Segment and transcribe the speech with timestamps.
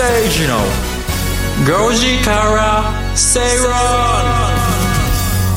[0.00, 4.49] 吉崎誠二の5時から正論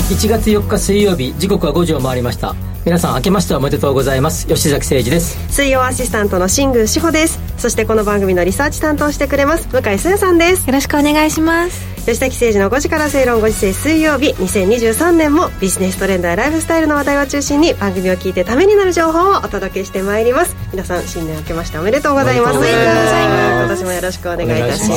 [0.09, 2.53] 1月4日水曜日時刻は5時を回りました。
[2.85, 4.45] 皆さん明けましておめでとうございます。
[4.47, 5.37] 吉崎誠二です。
[5.49, 7.39] 水曜アシスタントの新宮志保です。
[7.57, 10.67] そしてこの番組のリサーチ担当してくれます向井すさんです。
[10.67, 11.93] よろしくお願いします。
[12.05, 20.53] 吉崎誠二の5時から正論5時世水曜日2023年もビジネストレンドやライフスタイルの話題を中心に番組を聞いてためになる情報をお届けしてまいります。
[20.73, 22.57] 皆さん新年明けましておめでとうございます。
[22.59, 24.89] 今年もよろしくお願いいたし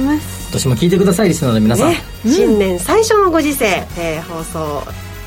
[0.00, 3.66] ます今年も聞いてくださいリスナーの皆さん、ねうん、新年最初の5時世、
[3.98, 4.82] えー、放送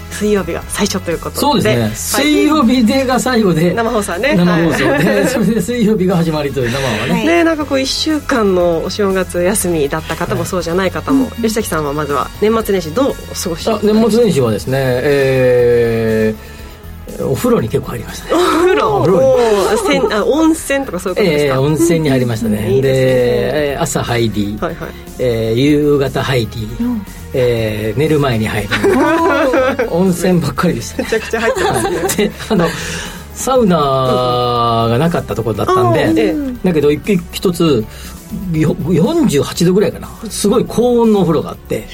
[0.10, 1.38] 水曜日が最初ということで。
[1.40, 4.36] そうですね、はい、水曜日でが最後で生放送ね。
[4.36, 4.80] 生放送。
[4.80, 16.51] で、はい、それで水曜日が始まりという生はね、はい、ねなんかこう1週間のお正月休みだった方もそうじゃない方も、吉崎さんはまずは年末年始どうお過ごしあ年末年始はですねえー
[17.20, 18.34] お風呂に結構入りましたね。
[18.34, 18.98] お風呂？
[18.98, 22.74] お風呂あ温泉とかそういうことですか、えー、温泉に入りましたね。
[22.76, 22.92] いいで、
[23.74, 24.90] ね、朝入り、はいはい。
[25.20, 26.48] えー、夕方入り、
[26.80, 27.02] うん。
[27.34, 28.70] えー、寝る前に入る
[29.90, 32.28] 温泉ばっかりでしためちゃくちゃ入ってますね。
[32.28, 32.68] であの
[33.34, 33.78] サウナ
[34.90, 37.86] がなかったところだったんで、だけど一つ
[38.52, 40.10] 48度ぐらいかな。
[40.30, 41.88] すごい高温のお風呂があって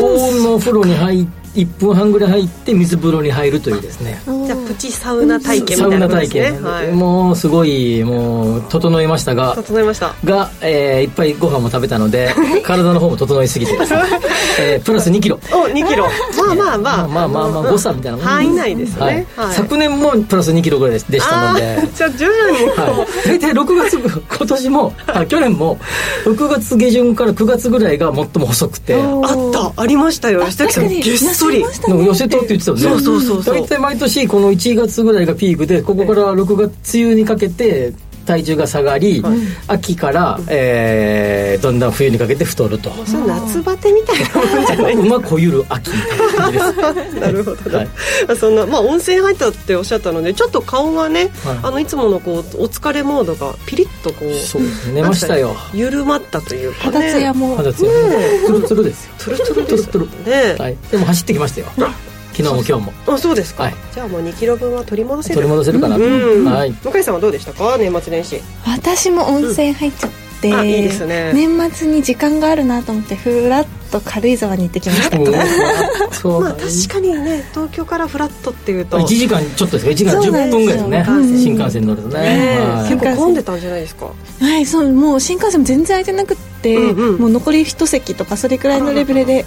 [0.00, 4.20] 高温のお風呂に入って1分半ぐらい入って水風呂に入るというですね。
[4.24, 6.42] じゃあプチサウナ体験みたいなことですね。
[6.44, 9.54] サウナ体験、はい、もうすごいもう整いましたが。
[9.56, 10.14] 整いました。
[10.24, 14.00] が、えー、いっぱいご飯も食べたので体の方も整いすぎてですね、
[14.60, 15.38] えー、プラス2キロ。
[15.52, 16.08] お2キロ。
[16.36, 17.08] まあまあまあ。
[17.08, 19.26] まあまあまあ誤差みたいな範囲内ですね、はい。
[19.48, 21.78] はい、昨年もプラス2キロぐらいでしたので。
[21.94, 25.78] じゃあ徐々に、はい、大体6月今年もあ去年も
[26.24, 28.94] 6月下旬から9月ぐらいが最も細くて。
[28.94, 29.82] あった。
[29.82, 30.42] ありましたよ。
[30.44, 30.88] 吉崎さん
[31.42, 31.60] そり。
[32.06, 32.82] 寄せたって言ってたよね。
[32.82, 33.54] そうそうそうそう。
[33.54, 39.38] 大体毎年この1月ぐらいがピークでここから6月梅雨にかけて体重が下がり、はい、
[39.68, 42.90] 秋から、えー、だんだん冬にかけて太ると。
[43.26, 44.94] 夏バテみたいなもんじゃない？
[44.94, 46.64] 馬こゆる秋みたいな感じで
[47.12, 47.20] す。
[47.20, 47.88] なるほど、はい、
[48.38, 55.56] そんなまあ温泉入ったっておっしゃったのでちょっと顔がね、はい、あのいつものこうお疲れモードがピリッとこうそうです寝ましたよ。
[55.74, 57.56] 緩まったというか、ね、肌ツヤも。
[57.56, 58.16] 肌ツヤも、ね、
[58.46, 59.12] ツルツルですよ。
[59.18, 61.66] ツルツルですよね、はい、でも走ってきましたよ
[62.32, 63.14] 昨日も今日も。
[63.14, 65.34] あそうですか、はい、じゃあもう2キロ分は取り戻せる。
[65.36, 65.96] 取り戻せるかな。
[65.96, 67.76] と、うんはい、向井さんはどうでしたか？
[67.78, 68.40] 年末年始。
[68.66, 70.10] 私も温泉入っちゃっ
[70.40, 71.32] て、うん、いいですね。
[71.34, 75.18] 年末に時間があるなと思ってふらっと軽井沢に行ってきました。
[75.18, 75.24] ま
[76.48, 78.98] あ確かにね東京からフラットっていうと。
[78.98, 81.04] 1時間ちょっとですか？1時間10分ぐらいですね。
[81.38, 84.06] 新幹線乗るとね、結構混んでたんじゃないですか？
[84.40, 84.66] はい。
[84.66, 89.44] そうもう新幹線も全然空いてなくて、うんうん、もう残り一席とかそれくらいのレベルで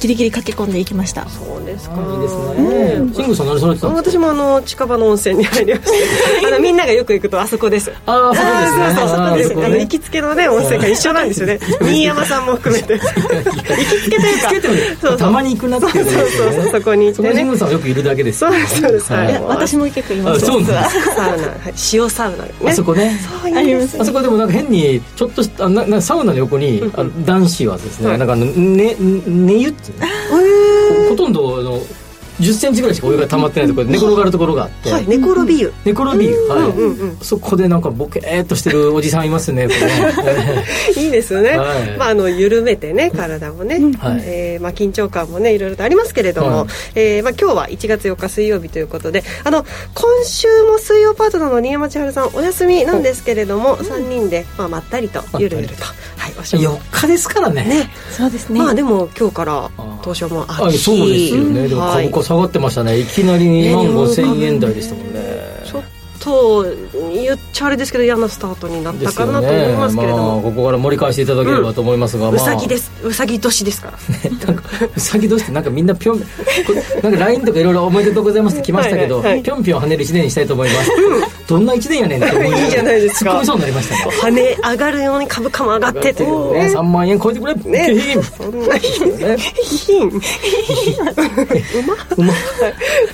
[0.00, 1.26] ギリギリ駆け込んでいきました。
[1.28, 1.96] そうですか。
[1.96, 3.14] いいですね。
[3.14, 4.12] シングさん何されてたんですか？
[4.12, 7.90] 私もあの近場の温泉に入りましたあのみんながよく行くとあそこです。
[8.06, 8.94] ああそうですね。
[8.94, 11.58] そうそうそうです行きつけのね温泉が一緒なんですよね。
[11.82, 12.94] 新山さんも含めて。
[12.94, 17.34] 行きつけというかたまに行くなっていうそうそうそうそこに行ってね。
[17.34, 18.40] シングさんよくいるだけです。
[18.40, 19.12] そうですそうです。
[19.46, 20.46] 私も結構います。
[20.46, 21.48] そうなんですサウナ。
[21.92, 23.18] 塩サウナあそこね。
[23.98, 26.82] あそこでもなんか変にちょっとしたなサウナの横に
[27.24, 29.92] 男子はですねなんかねね湯って
[31.08, 31.80] ほとんどの
[32.40, 35.72] 10センチぐらいしかお湯が溜まってないところで寝転がるところがあって、はい、寝転び湯。
[35.84, 36.36] 寝転び湯。
[36.48, 39.68] はい、うんうん、そこでなんかボケーっとしてるおじさんいますね
[40.96, 55.84] いいですよね、はい、まああの緩めてね体もね、はい、えー、まあ緊張感もねいろいろとありますけれども、はい、えー、まあ今日は1月4日水曜日ということであの今週も水曜パートナーの新山千春さんお休みなんですけれども、3人でまあまったりとゆるゆると。
[55.84, 57.64] はいお4日ですからね。
[57.64, 57.90] ね。
[58.10, 58.60] そうですね。
[58.60, 59.70] まあでも今日から
[60.02, 62.98] 東証も秋そうですよね、でも株価下がってましたね。
[62.98, 65.62] いきなり2万5000円台でしたもんね。
[65.64, 65.82] ちょっ
[66.20, 66.64] と
[67.12, 70.28] 言っちゃあれですけど嫌なスタートになったかなと思いますけれども、ね。
[70.28, 74.30] まあ、ここから盛り返していただければと思いますが、うん、まあ、うさぎですうさぎ年ですから、ね、
[74.96, 76.20] うさぎ年ってなんかみんなぴょん
[77.02, 80.90] なんか LINE とかいろいろおめでとうございますって来ましたけど、ぴょんぴょん跳ねる1年にしたいと思います、
[81.46, 83.30] どんな1年やねんって思いいいじゃないですか。
[83.30, 86.52] 突っ込みそうになりましたね跳ね上がるように株価も上がってっていう。
[86.52, 86.74] ね。
[86.74, 87.54] 3万円超えてくれ。
[87.54, 88.22] ね。
[88.22, 90.12] そんな品ね品う
[91.86, 92.34] まうま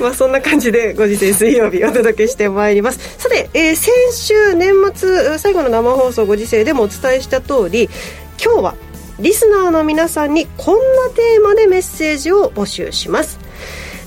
[0.00, 7.88] まあそんな感じでご時世水曜日お届けしてまいりますさて、えー、先週年末最後の生放送ご時世でもお伝えした通り
[8.42, 8.74] 今日は
[9.20, 13.38] リスナーの皆さんにこんなテーマでメッセージを募集します。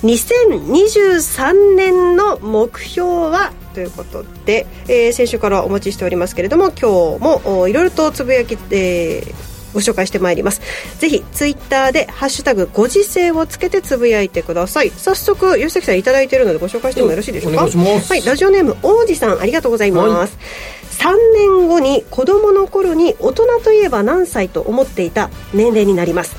[0.03, 9.33] 2023年の目標はということで、えー、先週からお待ちしておりますけれども今日もいろいろとつぶやき、えー、
[9.77, 10.59] ご紹介してまいります。
[10.97, 14.91] ぜひツイッターで「ハッシュタグご時世」をつけてつぶやいてください。
[14.95, 17.67] 早速吉崎さん頂いているのでご紹介してもよろしいでしょうか？
[18.09, 20.37] はいラジオネーム王子さんありがとうございます、
[20.97, 26.35] 3年後に子供の頃に大人といえば何歳と思っていた年齢になります。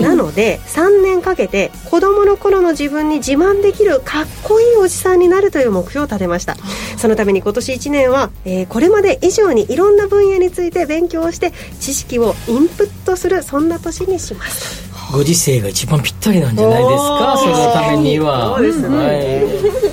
[0.00, 6.56] なので3年かけて子供の頃の自分に自慢できるかっこいいおじさんになるという目標を立てました。
[6.96, 17.36] そのために今年1年は、えー、これまで以上にいろんな分野について勉強して知識をインプットするそんな年にしますご時世が一番ぴったりなんじゃないですか？
[17.36, 18.56] そのためには。
[18.56, 19.04] そうですね、は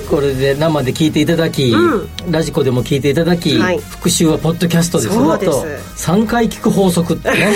[0.04, 5.14] い、これで生で聞いていただき、うん、ラジコでも聞いていただき、はい、復習はポッドキャストです。
[5.14, 5.46] そうで
[5.78, 6.10] す。
[6.10, 7.52] 3回聞く法則ってね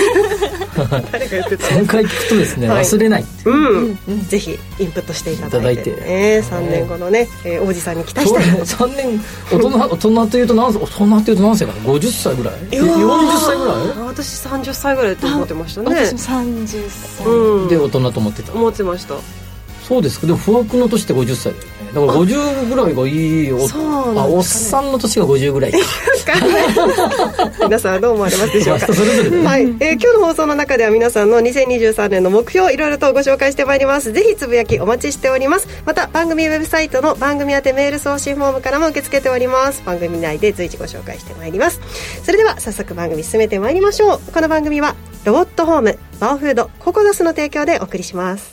[0.73, 3.87] 3回聞くとですね、はい、忘れないう。
[3.91, 3.97] ん、
[4.27, 5.89] ぜひインプットしていただいて。
[5.91, 8.45] いね、3年後のね、えー、王子さんに期待したい。
[8.45, 9.21] 3年
[9.51, 14.07] 大人 大人というと何歳大人というと何歳かな？50歳ぐらい？40歳ぐらい？
[14.07, 15.95] 私30歳ぐらいと思ってましたね。
[15.95, 18.53] 私も30歳、うん、で大人と思ってた。
[18.53, 19.15] 思ってました
[19.87, 20.19] そうです。
[20.19, 21.73] かでも不惑の年って50歳だよね。
[21.93, 25.73] だから50ぐらいがいいおそうあおっさんの年が50ぐらい。
[27.61, 28.87] 皆さんどう思われますでしょうか？
[29.47, 34.11] はい、えー、今日の放送の中では皆さんの2023年の目標いろいろとご紹介してまいります。
[34.11, 35.67] ぜひつぶやきお待ちしております。
[35.85, 39.83] また番組ウェブサイトの番組宛てメール送信フォームからも受け付けております。
[39.85, 41.79] 番組内で随時ご紹介してまいります。
[42.25, 44.31] それでは早速番組進めてまいりましょう。
[44.31, 44.95] この番組は
[45.25, 48.52] ロボットホームバオフードココダスの提供でお送りします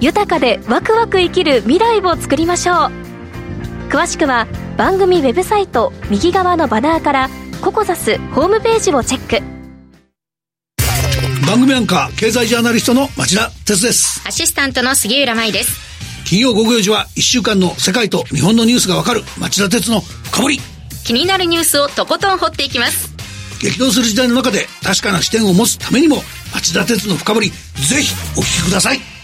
[0.00, 2.76] 豊かでワクワク生きる未来を作りましょう。
[3.88, 4.46] 詳しくは
[4.76, 7.30] 番組ウェブサイト右側のバナーから
[7.62, 9.56] ココザスホームページをチェック。
[11.46, 14.22] 番組アンカー経済ジャーナリストの町田哲です。
[14.26, 16.26] アシスタントの杉浦舞です。
[16.26, 20.60] 金曜午後4時は1週間の世界と日本のニュースがわかる町田哲の深掘り。
[21.04, 23.16] 気になるニュースをとことん掘っていきます。
[23.60, 26.18] 激動する時代の中で確かな視点を持つためにも
[26.54, 29.15] 町田哲の深掘りぜひお聞きください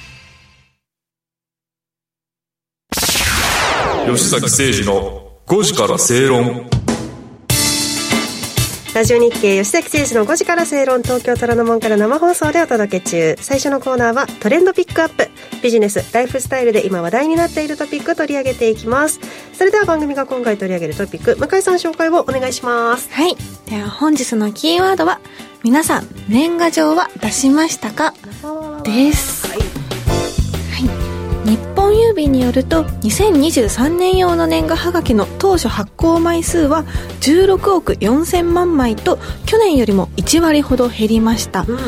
[4.17, 6.69] 吉崎誠二の5時から正論。
[8.95, 11.03] ラジオ日経吉崎誠二の5時から正論。
[11.03, 13.37] 東京虎ノ門から生放送でお届け中。
[13.41, 15.31] 最初のコーナーはトレンドピックアップ。
[15.63, 19.19] ビジネスライフスタイルで今話題になっているトピック取り上げていきます。
[19.55, 23.09] それでは番組が今回取り上げるトピック向井さん紹介をお願いします。
[23.13, 23.35] はい。
[23.67, 25.21] では本日のキーワードは
[25.63, 28.13] 皆さん年賀状は出しましたか？
[28.85, 29.47] です
[31.45, 36.85] 日本郵便によると2023年用の年賀はがきの当初発行枚数は
[37.21, 41.79] 16億4000万枚と去年よりも1割ほど減りました、うん、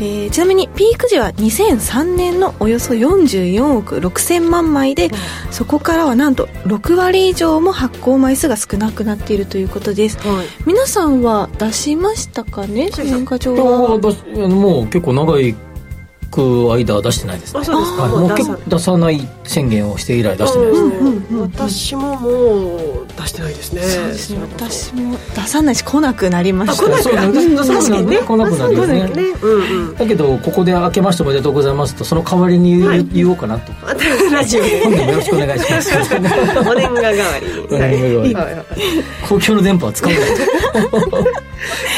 [0.00, 12.90] えー、ちなみにピーク時は2003年のおよそ44億6000万枚で、うん、そこからはなんと6割以上も発行枚数が少なくなっているということです、はい、皆さんは出しましたかね？
[12.90, 13.98] 年賀状は。
[14.48, 15.54] もう結構長い
[16.34, 19.20] く間出してないです、ね、あそうですか、はい、もう結構出さない。
[19.46, 23.82] 宣言をして以来出してないですね、うんうん、私ももう出してないですね。
[23.82, 24.40] そうですね。
[24.56, 26.82] 私も出さないし来なくなりました。
[26.82, 27.56] 来なくなる。
[27.56, 28.18] 確かにね。
[28.18, 29.22] 来なくなるよね、ね。
[29.42, 33.72] うんうん、だけどここで「明けましておめでとうございます」とその代わりに言,、はい、言おうかなと。
[34.32, 35.94] ラジオで今度もよろしくお願いします。
[35.94, 37.24] お年賀代わ
[38.24, 38.64] りはい、
[39.28, 40.20] 公共の電波は使うない。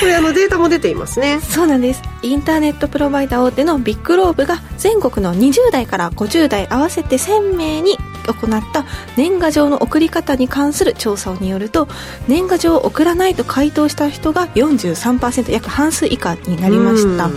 [0.00, 1.40] これあのデータも出ていますね。
[1.40, 2.02] そうなんです。
[2.22, 8.84] インターネットプロバイダー大手のビッグローブが全国の20代から50代合わせて1000名に行った
[9.16, 11.88] 年賀状の送り方に関する調査によると
[12.28, 17.28] 年賀状を送らないと回答した人が43%約半数以下になりました。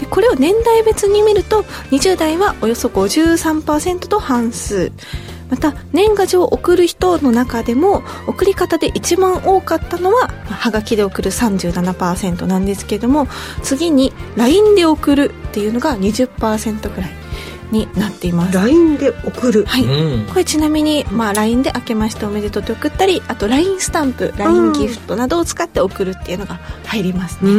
[0.00, 4.92] でこれを年代別に見ると20代はおよそ53%と半数
[5.50, 13.26] また年賀状を送る人の中でも送り方で一番多かったのははがきで送る37%なんですけども
[13.62, 17.10] 次に LINE で送るっていうのが20%ぐらい
[17.70, 18.56] になっています。
[18.56, 19.64] LINE で送る。
[19.64, 27.50] はい、うん、これちなみに、まあ、LINE で「明けましておめでとう」って送ったりあと LINE スタンプ LINE ギフトなどを使って送るっていうのが入りますね。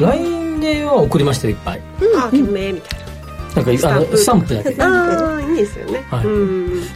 [0.00, 3.13] LINE では送りましたよいっぱい、うん、あ件名みたいな
[3.54, 4.54] なんかあのスタンプ。
[4.54, 4.82] だけ。
[4.82, 6.26] ああいいですよね、はい、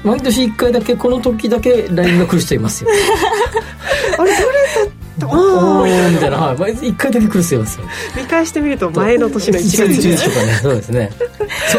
[0.07, 2.91] 毎年1回だけこの時だけ LINE が来る人いますよ。
[4.19, 4.59] あれどれ
[5.19, 7.87] だおおみたいな、はい、一回だけ来る人いますよ。
[8.17, 10.53] 見返してみると前の年の1月1日とかね。
[10.63, 11.11] そうですね。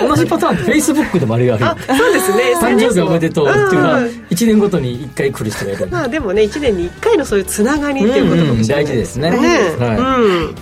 [0.08, 0.54] 同じパターン。
[0.56, 2.44] ってフェイスブックでもあるよあるそうですね。
[2.62, 5.88] 誕生日おめでとうっていうのは1年ごとに1回来る人がいる。
[5.90, 9.38] まあでもね1年に1回のそういうつながりっていうことかもしれない、大事ですね、ね。
[9.80, 9.98] はい。
[9.98, 10.56] うん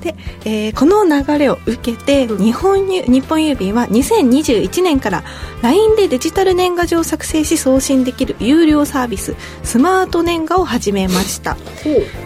[0.00, 0.14] で、
[0.44, 5.24] えーこの流れを受けて、日本ゆ日本郵便は2021年から
[5.62, 11.56] LINE でデジタル年賀状を作成し送信できる有料サービススマート年賀を始めました、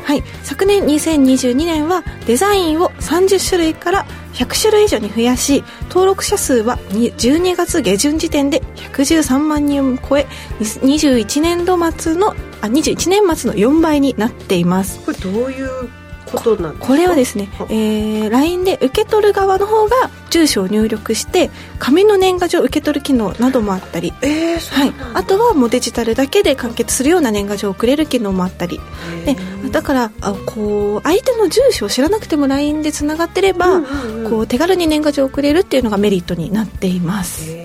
[0.04, 10.26] はい、昨年2022年はデザインを30種類から100種類以上に増やし登録者数はに12月下旬時点で113万人を超え
[10.61, 15.00] 21年度末のあ21年末の4倍になっています。
[15.00, 16.03] これどういう
[16.35, 16.87] ことなんですか？
[16.88, 28.81] これはですね、えー、LINE で受け取る側の方が住所を入力して紙の年賀状受け取る機能などもあったり、えー、はい、あとはもうデジタルだけで完結するような年賀状を送れる機能もあったり。
[29.25, 29.37] で
[29.71, 33.83] だからあこう相手の住所を知らなくても LINE でつながってれば、
[34.29, 37.57] こう手軽に年賀状を送れるっていうのがメリットになっています、は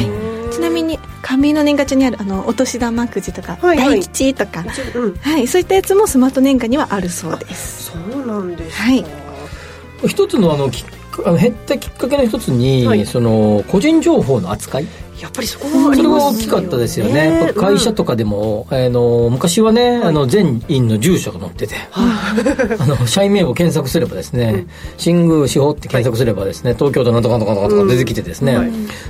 [0.00, 0.07] い、
[1.28, 4.00] 紙の年賀状にあるあのお年玉くじとか、はいはい。
[4.00, 5.14] 大吉とか、うん。
[5.16, 7.90] はい、そういったやつもスマート年賀にはあるそうです。
[7.92, 9.04] そうなんですか、はい。
[10.06, 10.84] 一つのあのき
[11.26, 13.04] あの減ったきっかけの一つに、はい。
[13.04, 14.86] その個人情報の扱い
[15.20, 22.34] やっぱりそこはありそれは大きかったですよね、やっぱ会社とかでも、あの昔はね、あの全員の住所が載ってて、あ
[22.86, 28.58] の社員名簿検索すればですね、新宮司法って検索すればですね、東京都なんとかなんとかとか出てきてですね、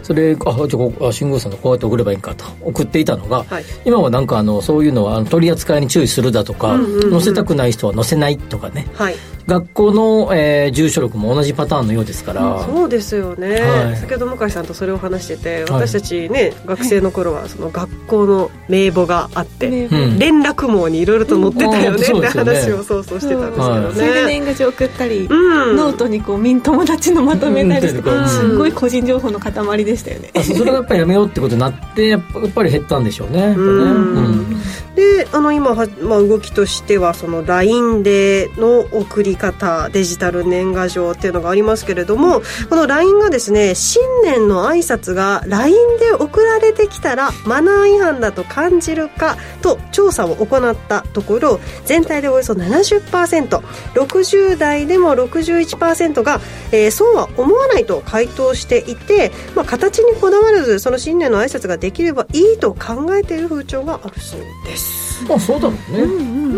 [0.02, 3.64] それあじゃあ新宮さんとこうやって送ればいいんかと送っていたのが、はい。
[3.84, 6.78] 今はなんかあのそういうのはあの取り扱いに注意するだとか、
[7.10, 8.86] 載せたくない人は載せないとかね。
[8.94, 9.14] はい。
[9.46, 13.96] 学校の、えー住所録も同じパターンのようですから、そうですよね、はい。
[13.96, 15.88] 先ほど向井さんとそれを話しててはい。
[15.88, 20.18] 私たちね、学生の頃はその学校の名簿があって、ねうん。
[20.18, 22.18] 連絡網にいろいろと載ってたよねうん。
[22.18, 23.94] って話をそうそうしてたんですけどはい。
[23.94, 24.26] それでね。
[24.26, 25.76] 年賀状送ったり、うん。
[25.76, 28.28] ノートにこうみん友達のまとめたりして、うん。
[28.28, 32.22] すごい個人情報の塊でしたよね、あそそれがやっぱりやめようってことになってやっ
[32.54, 33.40] ぱり減ったんでしょうね。
[33.40, 33.64] やっぱね。
[33.64, 34.16] うん。
[34.16, 34.56] うん
[34.98, 56.40] であの今は、まあ、動きとしてはその LINE での送り方デジタル年賀状っていうのがありますけれどもこの LINE がですね新年の挨拶が LINE で送られてきたらマナー違反だと感じるかと調査を行ったところ全体でおよそ 70%60 代でも61%が、
[56.72, 64.87] えーそうは思わないと回答していて、まあ、形にこだわらずその新年の挨拶ができればいいと考えている風潮があるそうです。
[65.28, 66.06] まあそうだろうね、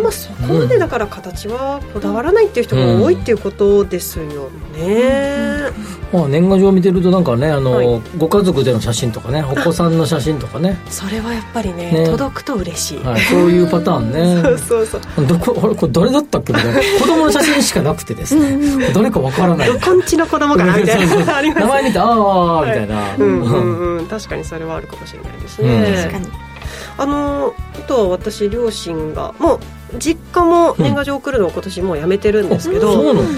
[0.02, 5.70] まあ、そこまでだから形はこだわらないっていう人が多いっていうことですよね。
[6.12, 8.02] まあ、年賀状を見てるとなんかねあの、はい。
[8.18, 12.06] ご家族での写真とかねお子さんの写真とかね、それはやっぱりねね。
[12.06, 12.98] 届くと嬉しい。
[12.98, 14.42] はい、そういうパターンね。
[14.42, 15.26] そうそうそう。
[15.26, 16.80] どこあれこれ誰だったっけみたいな。
[17.00, 18.92] 子供の写真しかなくてですね。
[18.92, 19.68] 誰かわからない。
[19.68, 21.42] どこんちの子供かなみたいな。
[21.42, 23.96] 名前見てああみたいな、うんうん。
[23.98, 25.68] うん、確かにそれはあるかもしれないですね。
[25.68, 25.94] うん。
[25.94, 26.49] 確かに
[27.00, 29.60] あのあとは私両親がもう
[29.98, 33.28] 実家も年賀状送るのを今年もうやめてるんですけど、そうなの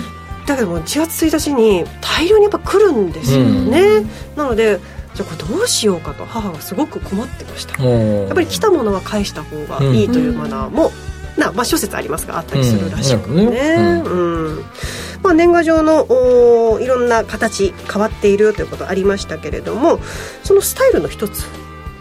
[0.46, 0.56] だ。
[0.56, 4.04] けども1月1日に大量にやっぱ来るんですよね、
[4.36, 4.80] なので
[5.14, 6.24] じゃあこれどうしようかと。
[6.24, 7.82] 母がすごく困ってました。
[7.82, 10.90] やっぱり来たものは返した方がいいというマナーも、
[11.36, 14.56] なまあ、諸説ありますがあったりするらしくね,、うん。
[14.56, 14.64] うん。
[15.22, 20.00] まあ、年賀状のおーいろんな形変わっているということありましたけれども
[20.42, 21.44] そのスタイルの一つ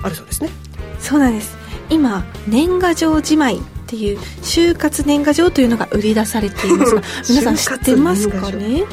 [0.01, 0.50] あるそうですね
[1.01, 1.58] そうなんです。
[1.89, 8.84] 今年賀状じまいっていう就活年賀状というのが売り出されていますが 皆さん知ってますかね？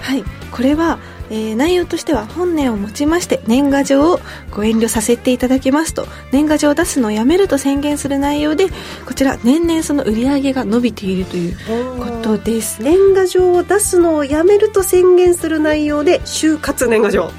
[0.00, 0.24] はい。
[0.50, 0.98] これは、
[1.30, 4.20] えー内容としては本年をもちまして年賀状を
[4.50, 6.06] ご遠慮させていただきますと。
[6.32, 8.66] 年賀状を出すのをやめると宣言する内容で
[9.06, 11.56] こちら年々その売り上げが伸びているという
[11.98, 12.82] ことです。
[12.82, 16.86] 年賀状を出すのをやめると宣言する内容で就活。
[16.86, 17.30] 年賀状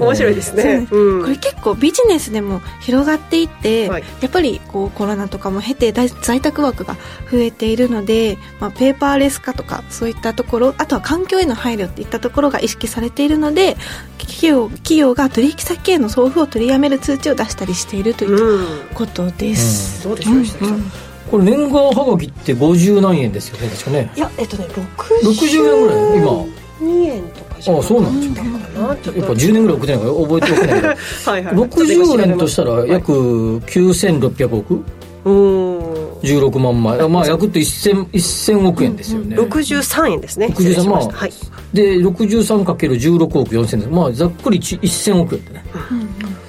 [0.00, 1.22] 面白いですね、うん。
[1.22, 4.04] これ結構ビジネスでも広がっていって、はい。
[4.20, 6.96] やっぱりこうコロナとかも経て在在宅枠が
[7.30, 13.76] 増えているので、まあ、ペーパーレス化とかそういったところあとは環境への配慮っていったところが意識されているので
[14.18, 18.66] 企業企業が取引先への送付を取りやめる通知を出したりしているといううん。
[18.94, 20.82] ことです、どうでしょう石崎さん。
[21.30, 24.12] これ年賀はがきって50何円ですよね確かね。
[24.16, 26.30] いやえっとね60円ぐらい今。
[26.80, 28.42] 2円とかじゃあそうなんですか
[28.78, 29.18] なちょっと。
[29.20, 31.54] やっぱ10年ぐらい送ってないから覚えておけないけどはいはい。
[31.54, 34.84] 60円としたら約9600億うん
[35.24, 37.00] 16万枚。
[37.00, 40.46] あまあ約って 1000, 1000億円ですよね、63円ですね。
[40.46, 41.14] 63失礼しました。
[41.14, 41.32] はい。
[41.72, 43.88] で 63×16 億4000です。
[43.88, 45.64] まあざっくりち1000億円ってね、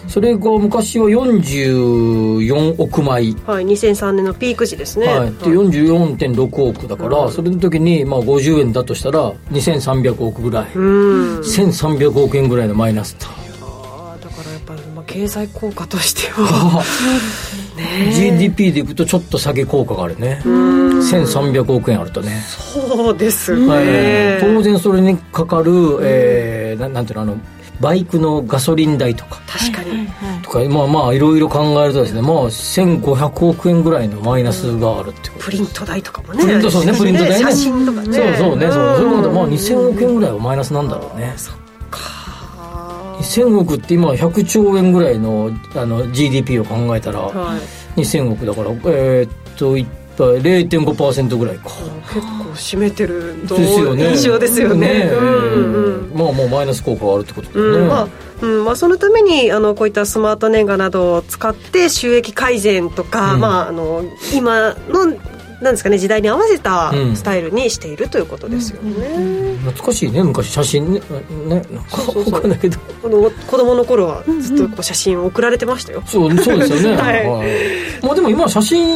[0.07, 3.35] それが昔は44億枚。
[3.45, 5.07] はい2003年のピーク時ですね。
[5.07, 11.39] はい、で44.6億だから、それの時にまあ50円だとしたら2300億ぐらい、うん。
[11.39, 13.25] 1300億円ぐらいのマイナスと。
[13.25, 16.83] だからやっぱり、まあ、経済効果としては
[18.13, 20.41] GDP でいくとちょっと下げ効果があるね。
[20.43, 23.85] 1300億円あるとね、そうですはい。
[23.85, 27.37] ね、当然それにかかる、えーななんていうのあの
[27.81, 29.41] バイクのガソリン代とか。
[29.47, 30.07] 確かに、
[30.41, 37.51] とかまあまあいろいろ考えるとですねまあ1500億円ぐらいのマイナスがあるってことプリント代とかもねプリントそうねプリント代ね。
[37.51, 38.13] 写真とかね。
[38.17, 38.83] そうそうねそう。
[38.85, 41.33] うんそういうことまあ2000億円ぐらいはマイナスなんだろうね
[43.19, 48.01] 2000億って今100兆円ぐらいのあの GDP を考えたらはい。
[48.01, 49.85] 2000億だからえーっといっ
[50.17, 51.69] ぱい0.5%ぐらいか。
[52.13, 54.09] 結構占めてるとですよね。
[54.11, 54.87] 印象ですよね。
[54.87, 57.87] ねうんうんまあもうマイナス効果があるってことだよね、うん。
[57.87, 58.07] まあ
[58.41, 58.65] うん。
[58.65, 63.39] まあ、そのためにあのこういったスマート年賀などを使って収益改善とか、うん。
[63.41, 64.03] まあ、あの
[64.33, 65.13] 今の
[65.61, 67.15] なんですかね時代に合わせたうん。
[67.15, 69.55] スタイルにしているということですよね。
[69.63, 71.01] 懐かしいね昔写真ね。
[71.47, 72.33] ねなんかそうそうそう。
[72.33, 72.79] わかんないけど。
[73.01, 76.03] この子供の頃はずっとこう写真を送られてましたよ。
[76.05, 77.27] そうそうですよね、 はい。
[77.27, 77.47] はい。
[78.01, 78.87] まあでも今は写真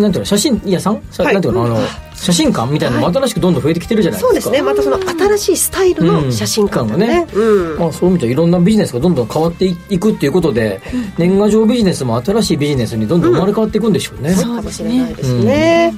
[0.00, 1.34] なんていうの写真屋さん、さはい。
[1.34, 1.80] なんていうのあの
[2.20, 4.62] 写真館みたいなのも新しくどんどん増えてきてるじゃないですか、そうですね。
[4.62, 7.78] またその新しいスタイルの写真館がね,、うん。
[7.78, 10.80] まあ、そういう意味ではいろんなビジネスがどんどん変わっていくっていうことで、
[11.16, 15.94] 年賀状ビジネスも新しいビジネスにどんどん生まれ変わっていくんでしょうね、かもしれないですね。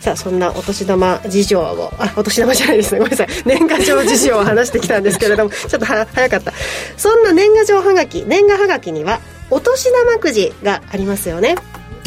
[0.00, 2.98] さあそんなお年玉事情をあお年玉じゃないですね。
[2.98, 3.28] ごめんなさい。
[3.46, 6.52] 年賀状事情を話してきたんですけれども ちょっとは早かった。
[6.96, 11.56] そんな年賀状はがき年賀はがきにはお年玉くじがありますよね。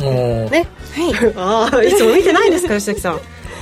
[0.02, 0.50] おー。
[0.50, 0.68] ね。
[1.36, 3.20] ああいつも見てないんですか吉崎さん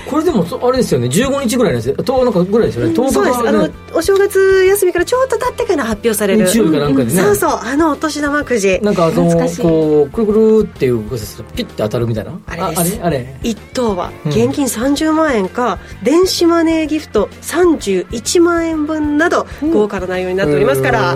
[0.10, 1.08] これでもそあれですよね。
[1.08, 1.96] 15日ぐらいですよ。
[1.96, 2.94] 10日ぐらいですよね。
[2.94, 3.38] 10日そうです。
[3.48, 6.46] あのお正月休みからちょっと経ってから発表される。
[6.46, 7.12] 日曜日かなんかでね。
[7.12, 7.50] そうそう。
[7.52, 8.80] あのお年玉くじ。
[8.82, 11.16] なんかあのこうくるくるっていうこ
[11.56, 12.40] ピッて当たるみたいな。
[12.48, 13.00] あれです。
[13.02, 13.18] あれ？
[13.18, 13.40] あれ？
[13.44, 21.16] 一等は現金30万円か、電子マネーギフト31万円分など豪華な内容になっておりますから、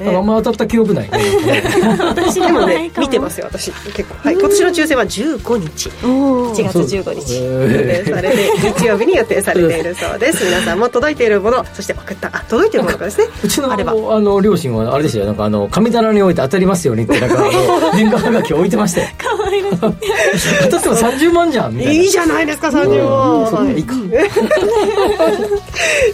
[0.00, 1.10] あんま当たった記憶ない。
[1.10, 1.62] ね
[2.00, 3.70] 私でもね見てますよ私。
[3.92, 5.90] 結構、はい、今年の抽選は15日。
[6.04, 7.44] お1ー月15日。
[7.44, 8.36] 予定されて
[8.78, 10.44] 日曜日に予定されているそうです。
[10.46, 13.26] 皆さんも届いているものそして送ったあ届いているものがですね。
[13.42, 13.92] うちのあれば。
[13.92, 15.24] あの両親はあれですよ。
[15.24, 19.78] なんかあの神棚に置いて当たりますようにってなんかあの年賀はがき置いてましたよかわいらしい
[20.62, 22.02] 当たっても30万じゃんみたいな。
[22.02, 23.94] いいじゃないですか30万、そんないいか。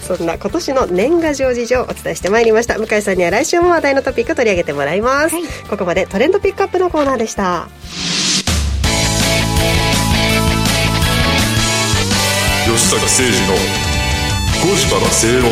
[0.07, 2.79] そんな今年の年賀状事情をお伝えしてまいりました。
[2.79, 5.37] 向井さんには来週も話題のトピック取り上げてもらいます、
[5.69, 7.69] ここまでトレンドピックアップのコーナーでした。
[12.67, 13.55] 吉崎誠二の
[14.63, 15.51] 5時から正論。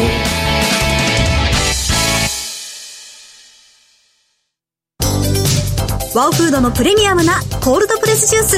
[6.14, 8.56] ワオフードのプレミアムなコールドプレスジュース。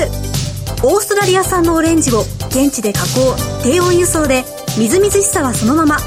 [0.83, 4.45] オーストラリア産のオレンジを現地で加工低温輸送で
[4.79, 5.99] みずみずしさはそのまま。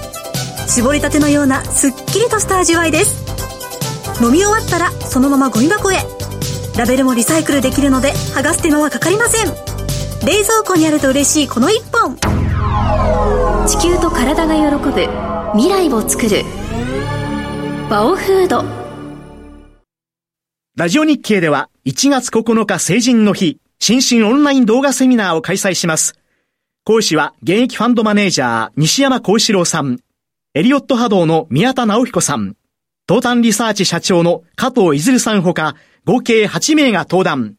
[0.67, 3.22] 絞りたてのようなすっきりとした味わいです
[4.21, 5.97] 飲み終わったらそのままゴミ箱へ。
[6.77, 9.47] ラベルもリサイクルできるので剥がす手間はかかりません。
[10.25, 12.15] 冷蔵庫にあると嬉しいこの一本。
[13.67, 14.91] 地球と体が喜ぶ
[15.53, 16.43] 未来を作る。
[17.89, 18.63] バオフード。
[20.75, 26.15] ラジオ日経では1月9日成人の日、新春オンライン動画セミナーを開催します。
[26.85, 29.99] 講師は現役ファンドマネージャー西山幸四郎さん、
[30.53, 32.55] エリオット波動の宮田直彦さん、
[33.05, 37.55] 東端リサーチ社長の加藤いずるさんほか、合計8名が登壇。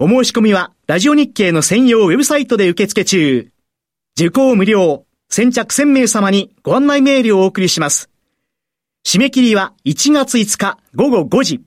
[0.00, 3.48] お申し込みはラジオ日経の専用ウェブサイトで受付中。
[4.18, 8.10] 受講無料、先着1000名様にご案内メールをお送りします。
[9.06, 11.60] 締め切りは1月5日午後5時。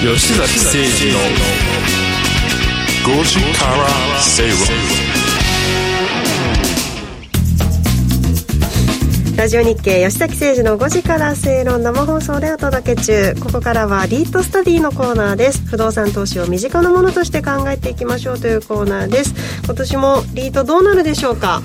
[0.00, 1.18] 吉崎誠二の
[3.18, 5.09] 5時から正論
[9.40, 13.34] ラジオ日経吉崎誠二の5時から正論生放送でお届け中。
[13.40, 15.66] ここからはリートスタディのコーナーです。
[15.66, 19.32] 不動産投資を身近なものとして考えていきましょうというコーナーです。
[19.64, 21.62] 今年もリートどうなるでしょうか？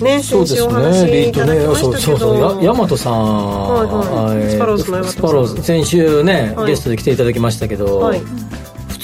[0.00, 0.78] ねそうですね、リート
[1.12, 4.44] ねいただきま、そうそうそう、や大和さん、はいはい。
[4.44, 5.62] えースパローズの大和さん。
[5.62, 6.68] 先週ね、はい。
[6.68, 8.22] ゲストで来ていただきましたけど、はい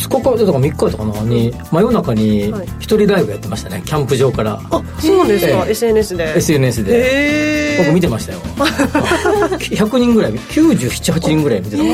[0.08, 2.66] 2日か、だから3日やったかな、に、真夜中にはい。
[2.80, 5.70] 一人ライブやってましたね、キャンプ場から、あそうですか、ええ。
[5.70, 6.36] SNS で。
[6.36, 7.76] SNS で。
[7.78, 8.40] 僕見てましたよ。
[9.58, 11.84] 100人ぐらい978人ぐらい見てたか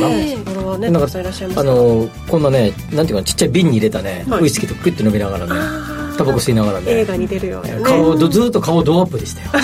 [0.90, 4.42] な、かたくさんいらっしゃいますあのこんなねなんていうかちっちゃい瓶に入れたね、はい。
[4.42, 5.54] ウイスキーとクイッと飲みながらね
[6.16, 6.92] タバコ吸いながらね。
[6.92, 9.50] 映画に出るような、ね、顔ずっと顔ドアップでしたよ。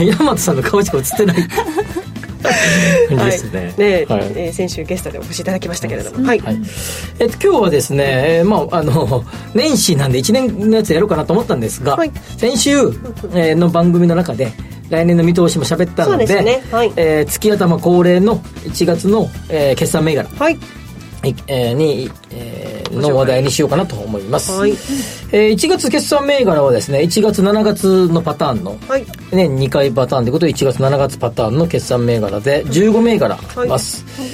[0.18, 1.48] 大和さんの顔しか映ってない
[2.42, 3.74] 感じですね。
[3.76, 6.38] ね、はい、えー、先週ゲストでお越しいただきましたけれども、はい。
[6.40, 6.58] はい、
[7.18, 9.24] えっと今日はですね、えー、まああの
[9.54, 12.70] 年始なんで1年のやつやろうかなと思ったんですが、はい、先週、
[13.34, 14.52] えー、の番組の中で。
[14.90, 16.62] 来年の見通しも喋ったのでで、ね。
[16.70, 16.92] はい。
[16.96, 20.58] えー、月頭恒例の1月の、えー、決算銘柄、はい
[21.46, 24.70] えー、に、えー、の話題にしようかなと思います、はい。
[24.70, 34.26] えー、1月決算銘柄はですね1月7月のパターンの、はい、ね、2回パターンということで1月7月パターンの決算銘柄で15銘柄あります、は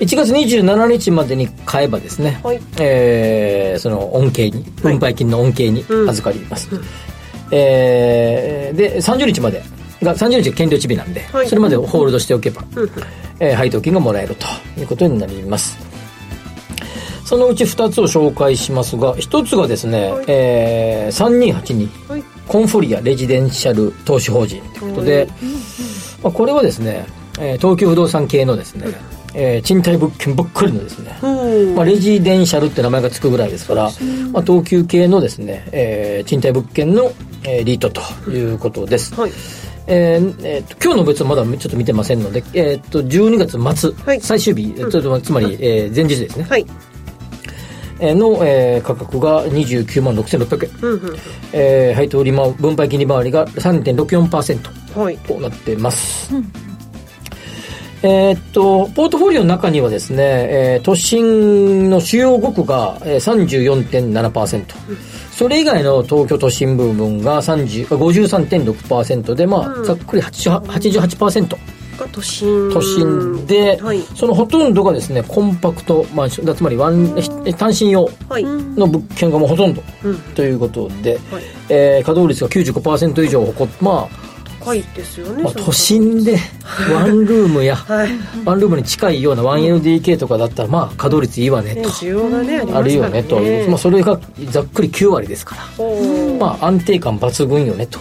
[0.00, 2.60] い、1月27日までに買えばですね、はい。
[2.80, 6.88] えー、その恩恵に分配金の恩恵に預かります、はいうん、
[7.52, 9.62] えー、で30日まで
[10.04, 12.90] が30日検討日日なんで、はい、それまでホールドしておけば、うん、
[13.40, 14.46] えー、配当金がもらえると
[14.80, 15.91] いうことになります
[17.32, 24.90] そのうち2つを紹介しますが1つがですね、はい、えー、3282、はい、コンフォリアレジデンシャル投資法人とい。
[24.90, 25.26] うことで、
[26.22, 27.06] まあ、これはですね、
[27.40, 28.84] えー、東急不動産系のですね、
[29.32, 31.18] えー、賃貸物件ばっかりのですね、
[31.74, 33.84] まあ、レジデンシャルって名前が付くぐらいですから、
[34.30, 37.12] まあ、東急系のですね、えー、賃貸物件の、
[37.44, 39.32] えー、リートということです、はい。
[39.86, 46.66] えーえーと、今日の別はまだちょっと見てませんので、えーと、12月末、はい、最終日、うん、つまり、えー、前日ですね、はい、
[48.14, 51.16] の、えー、価格が29万6600円、うんうん
[51.52, 56.52] えー、配当利回分配金利回りが3.64%となっています、はいうん。
[58.02, 64.96] えー、っと、ポートフォリオの中にはですね、えー、都心の主要5区が、えー、34.7%、うん、
[65.30, 71.71] それ以外の東京都心部分が53.6%で、まあ、うん、ざっくり88%。
[72.12, 72.70] が都心。
[72.72, 77.14] 都心で、はい、そのほとんどがですねコンパクトマンションつまりワン
[77.56, 78.08] 単身用
[78.76, 79.82] の物件がもうほとんど、
[80.34, 84.31] ということで、はい、えー、稼働率が95%以上を誇ってまあ
[84.64, 86.38] 高いですよね、まあ、都心で
[86.92, 88.10] ワンルームや、はい、
[88.44, 94.18] ワンルームに近いような 1LDK とかだったらまあ稼働率いいわねと、需要がねあるよねとまあ、それが
[94.50, 95.62] ざっくり9割ですから、
[96.38, 97.98] まあ、安定感抜群よねと。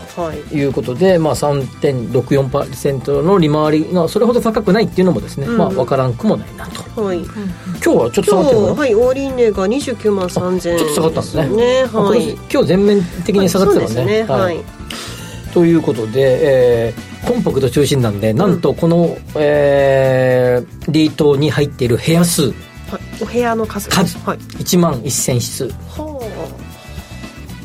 [0.52, 0.62] い。
[0.64, 7.30] うことで、まあ、3.64%の利回りがそれほど高くないっていうのもですね、うん、まあ、分からんくもないなと、はい、今
[7.80, 11.50] 日はちょっと下がってるはい終値が29万3000円ちょっと下がったんですね。
[11.50, 14.24] ね、はい、今日全面的に下がってたもんね,、ね。
[14.24, 14.82] はい
[15.54, 22.54] ということで、えー、コンパクト中心なんで、なんとこの、うん、えー、リートに入っている部屋数、はい、
[23.22, 25.68] お部屋の数数、はい、1万1000室。
[25.68, 26.72] はあ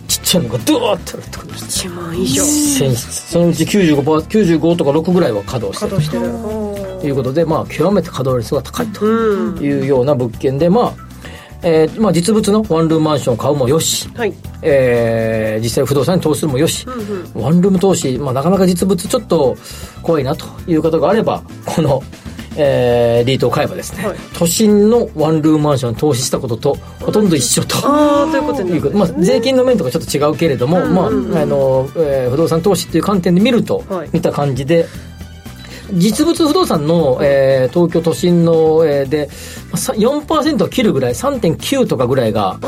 [0.09, 2.43] ちっちゃいのがドワーッとあるってことです1万以上。
[2.43, 3.13] 1000室。
[3.33, 5.97] そのうち 95%, 95とか6ぐらいは稼働してる。
[5.97, 7.01] 稼働してる。
[7.01, 11.06] ということで、まあ、極めて稼働率が高いというような物件で、まあ
[11.63, 14.35] えーまあ、実物のワンルームマンションを買うもよし、はい。
[14.63, 19.57] えー、実際不動産に投資するもよし、うんうん、ワンルーム投資、まあ、なかなか実物ちょっと
[20.03, 22.03] 怖いなという方があればこの、
[22.57, 28.97] えー、リートを買えばですね、はい、都心のワンルームマンションに投資したこととほとんど一緒と、あというこということ。
[28.97, 30.95] まあ、税金の面とかちょっと違うけれども、うんうんうん、
[31.33, 34.87] まああのえー、不動産投資っていう観点で見ると、はい、見た感じで
[35.93, 42.59] 実物不動産の、えー、東京都心の、えー、で4%を切るぐらい3.9とかぐらいが、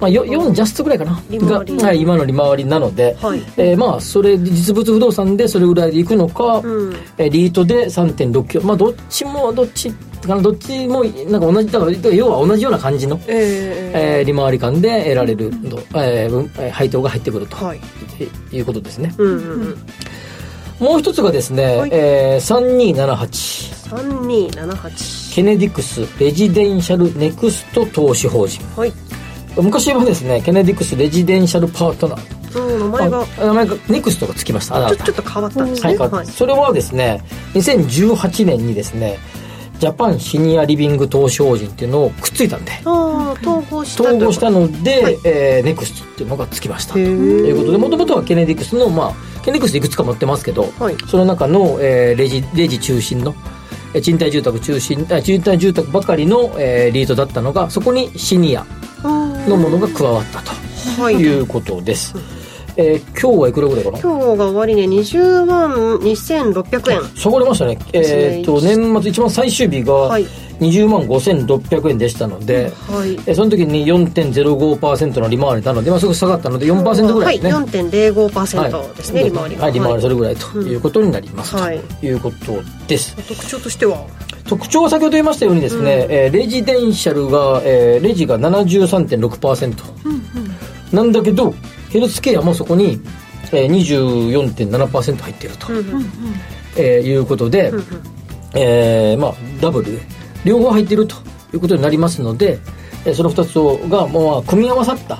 [0.00, 1.20] まあ、4ジャストぐらいかな。
[1.30, 9.92] が、はい、今の利回りなので、はい、えー、まあそれ実物不動産でそれぐらいでいくのか、うん、えー、リートで3.69まあどっちもどっち
[10.26, 15.54] どっちもなんか同じだから要は同じような感じの、えー、えー、利回り感で得られる、うん、
[15.94, 17.80] えー、配当が入ってくると、はい、
[18.52, 19.14] いうことですね。
[19.16, 19.78] うんうんうん
[20.80, 23.80] もう一つがですね、はい、えー、3278。
[23.90, 25.34] 3278。
[25.34, 28.64] ケネディクスレジデンシャルネクスト投資法人。
[28.76, 28.92] はい。
[29.60, 32.40] 昔はですね、ケネディクスレジデンシャルパートナー。
[32.58, 33.26] うん、名前が。
[33.38, 34.88] 名前がネクストがつきました。
[34.88, 37.22] ちょちょっと変わったんですね、はい、それはですね
[37.54, 39.18] 2018年にですね
[39.78, 42.72] ジャパンシニアリビング投資法人っていうのをくっついたんで。
[43.42, 46.94] 統合した統合したので、はい、えー、ネクストっていうのがつきました。
[46.94, 53.34] ということでもともとはケネディクスのまあケネクスいくつか持ってますけど、はい、その中の、えー、レジレジ中心の
[54.02, 58.64] 賃貸住宅中心賃貸住宅ばかりの、えー、リートだったのがそこにシニア
[59.02, 61.40] のものが加わったとい。
[61.40, 62.39] うことです、はい、
[62.76, 63.98] えー、今日はいくらぐらいかな？
[64.00, 67.16] 今日が終値20万2600円。
[67.16, 67.78] 下がりましたね。
[67.92, 70.26] えー、っと年末一番最終日が、はい。
[70.60, 80.74] 20万5600円でしたので、はい、えその時に4.05%の利回りなので、まあ、すぐ下がったので4%ぐらいですね、はい、4.05%ですね、はい、利回りはい利回りそれぐらいとい。
[80.76, 81.72] うことになります、うん、と
[82.06, 82.10] い。
[82.12, 84.06] うことです、特徴としては？
[84.46, 90.22] 特徴は先ほど言いましたようにですね、うん、えー、レジデンシャルが、えー、レジが73.6%、うんうん。
[90.92, 91.54] なんだけど
[91.90, 93.00] ヘルスケアもそこに、
[93.52, 95.66] えー、24.7%入っていると、
[96.76, 97.72] えー、いうことで、
[98.54, 100.00] えー、まあダブルで
[100.44, 101.16] 両方入っていると
[101.52, 102.58] いうことになりますので、
[103.04, 105.18] えー、その2つが、まあ、組み合わさった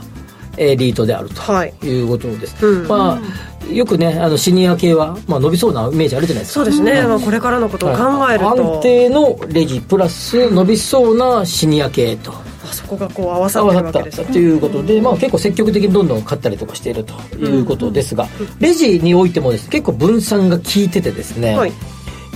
[0.57, 2.03] エリートであるとい。
[2.03, 6.61] うことです、はいうん、まあよくねあのシニア系は、まあ、伸びそうなイメージあるじゃないですか。
[6.61, 7.97] そうですね、まあ、これからのことを考
[8.31, 12.33] えると、はい、安定のレジプラス伸びそうなシニア系と
[12.73, 18.27] そこがこう合わさってるわけです、ね、ということで、まあ、結構積極的にどんどん買ったりとかしているということですが、
[18.59, 21.73] レジにおいてもです、ね、結構分散が効いててですね、はい、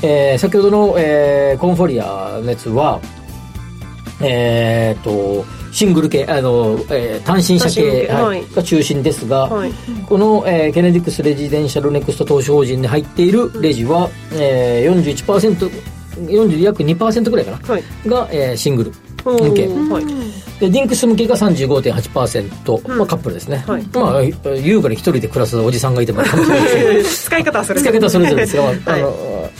[0.02, 3.00] えー、先ほどの、えー、コンフォリアのやつは
[4.20, 9.72] えー、とシングル系あの、えー、単身者系、はい、が中心ですが、はい、
[10.06, 15.70] この、えー、ケネディクスレジデンシャルネクスト投資法人に入っているレジは、えー、41%、
[16.26, 18.92] 40約2%ぐらいかな、はい、が、えー、シングル
[19.24, 26.94] 向け、はい、でディンクス向けが35.8%、うん、まあ、カップルですね、はい、まあ優雅に一人で暮らすおじさんがいてもいいかもしれない。
[26.96, 27.44] です使い。
[27.44, 29.50] 方 はそれぞれ使い方はそれぞれですが、はい、あの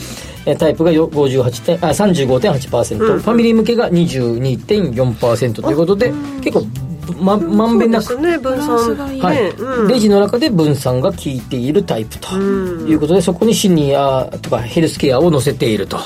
[0.59, 6.67] タイプが58点あ35.8%、うん、ファミリー向けが22.4%ということで、結構
[7.13, 12.35] ままんべんなく、ね、分散、はい、うん、レジの中で分散が効いているタイプと。
[12.35, 15.97] いうことで、そこにシニアとかヘルスケアを載せていると、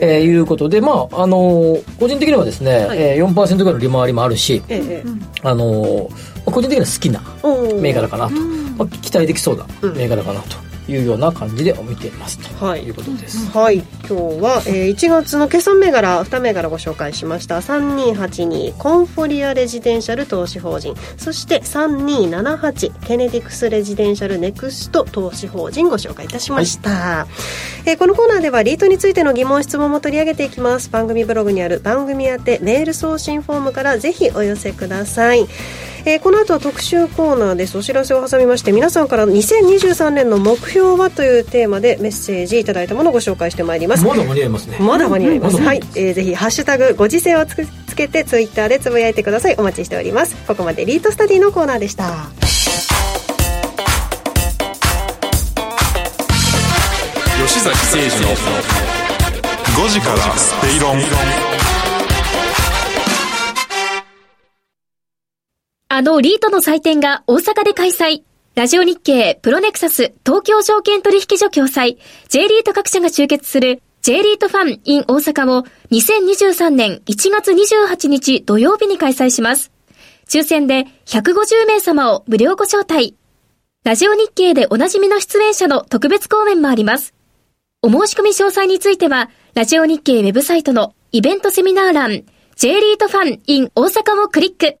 [0.00, 2.98] えー、いうことで、まああのー、個人的にはですね、はい。
[2.98, 7.22] えー、4%ぐらいの利回りもあるし、えー、あのー、個人的には好きな
[7.80, 8.34] 銘柄かなと、
[8.76, 10.73] まあ、期待できそうな銘柄かなと。
[10.88, 13.50] いうような感じで見ていますと、はい、いうことです。
[13.50, 17.58] はい、今日は、えー、1月の決算銘柄2銘柄ご紹介しました。
[17.58, 20.94] 3282コンフォリアレジデンシャル投資法人。
[21.16, 27.26] そして3278ケネディクスレジデンシャルネクスト投資法人ご紹介いたしました、は
[27.86, 30.90] い、えー、このコーナーではリートについての疑問質問も取り上げていきます。
[30.90, 35.46] 番組ブログにある番組宛てメール送信フォームからぜひお寄せください
[36.06, 37.78] えー、この後は特集コーナーです。
[37.78, 44.04] お知らせを挟みまして皆さんから2023年の目標はというテーマでメッセージいただいたものをご紹介してまいります。
[44.04, 44.78] まだ間に合いますね。
[44.80, 49.54] まだ間に合います、はい、えー、ぜひハッシュタグご時世をつつけてツイッターでつぶやいてください。
[49.56, 50.36] お待ちしております。
[50.46, 52.12] ここまでリートスタディのコーナーでした。
[57.46, 58.28] 吉崎誠二の
[59.86, 61.53] 5時からスペイロン
[65.96, 68.24] あのリートの祭典が大阪で開催。
[68.56, 79.70] ラジオ日経、プロネクサス、東京証券取引所共催、J リート各社が集結する J リートファン in 大阪を2023年1月28日土曜日に開催します。
[80.28, 83.16] 抽選で150名様を無料ご招待。
[83.84, 87.14] ラジオ日経でおなじみの出演者の特別講演もあります。
[87.82, 92.24] お申し込み詳細については、ラジオ日経ウェブサイトのイベントセミナー欄、
[92.56, 94.80] J リートファン in 大阪をクリック。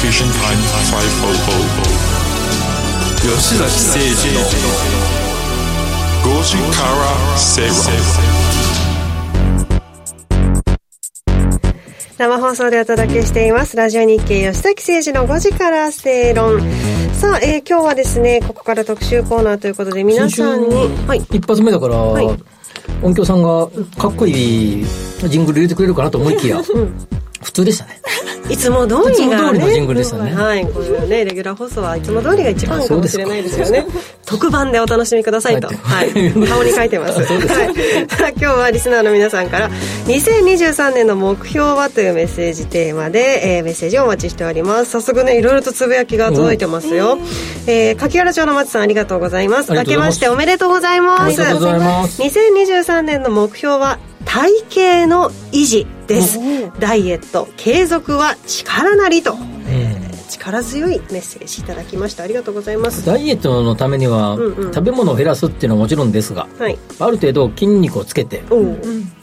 [0.00, 0.12] 吉
[3.56, 4.38] 崎誠二の
[6.22, 7.02] 5時から
[7.36, 7.74] 正論
[12.16, 13.76] 生放送でお届けしています。
[13.76, 16.60] ラジオ日経吉崎誠二の5時から正論。
[17.14, 20.76] さあ、えー、今日はですね、ここから特集コーナーということで皆さんに、
[21.08, 22.26] はい、一発目だから、はい、
[23.02, 23.66] 音響さんが
[24.00, 24.86] かっこいい
[25.28, 27.08] ジングル入れてくれるかなと思いきや、うん
[27.42, 28.00] 普通でしたね。
[28.48, 30.34] いつも通りが、ね、いジングルでしたね。
[30.34, 30.64] はい。
[30.64, 33.86] こういうね、レギュラー放送はいつも通りが一番かもしれないですよね。
[34.24, 35.68] 特番でお楽しみくださいと。
[35.68, 36.32] はい。
[36.48, 37.20] 顔に書いてます。
[37.20, 38.34] はい。
[38.36, 39.70] 今日はリスナーの皆さんから、
[40.06, 44.92] 2023年の目標はというメッセージテーマで、えー、メッセージをお待ちしております。
[44.92, 47.18] 早速ね、いろいろとつぶやきが届いてますよ。
[47.66, 49.72] えー、柿原町の松さんありがとうございます。
[49.72, 51.22] 明けましておめでとうございます。
[51.22, 52.22] ありがとうございます。
[52.22, 56.40] 2023年の目標は、体型の維持です。
[56.80, 59.34] ダイエット継続は力なりと、
[59.68, 62.24] えー、力強いメッセージいただきました。
[62.24, 63.04] ありがとうございます。
[63.04, 68.42] ダイエットのためには、うんうん、食べ物を減らすっていうのはもちろんですが、はい、ある程度筋肉をつけて、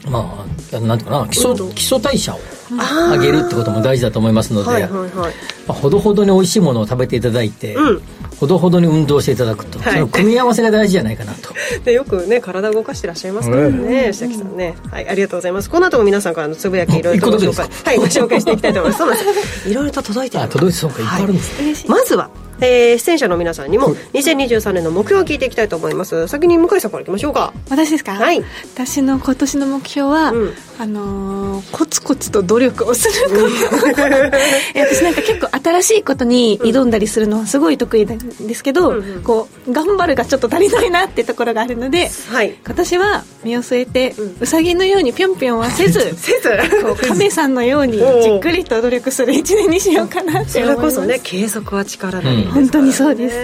[0.08, 2.38] まあなんていうかな基礎基礎代謝を
[2.70, 5.10] 上げるってことも大事だと思いますので、はいはいはい。
[5.12, 5.30] ま
[5.68, 8.02] あ、ほどほどに美味しいものを食べていただいて、うん。
[8.38, 11.54] ほどほどに運動していただくと、はい、その組み合わせが大事じゃないかなと。
[11.84, 15.70] でよくね体を動かしてらっしゃいますからね吉崎さんね、はい、ありがとうございます。
[15.70, 17.68] この後も皆さんからのつぶやきいろいろとご紹介。
[17.84, 18.98] はいご紹介していきたいと思います。
[18.98, 19.68] そうなんです。
[19.68, 22.28] いろいろと届いてる届いてそうかいっぱいあるんです、はい、まずは
[22.60, 26.26] えー、出演者の皆さんにも2023年の目標を聞いていきたいと思います。
[26.28, 27.52] 先に向井さんからいきましょうか。
[27.70, 28.12] 私ですか？
[28.14, 28.42] はい。
[28.74, 33.46] 私の今年の目標は、うん、あのー、コツコツと努力をすること。
[34.76, 46.50] 私なんか結構新しいことに挑んだりするのはすごい得意なんですけど、うんうん、こう頑張るがちょっと足りないなってところがあるので、はい、今年は身を据えて、うさぎのようにぴょんぴょんはせずせず。
[46.82, 50.94] こう 亀さんのようにじっくりと努力する一年にしようかなって思います。
[50.94, 53.36] それこそね継続は力なり、うん、本当にそうです、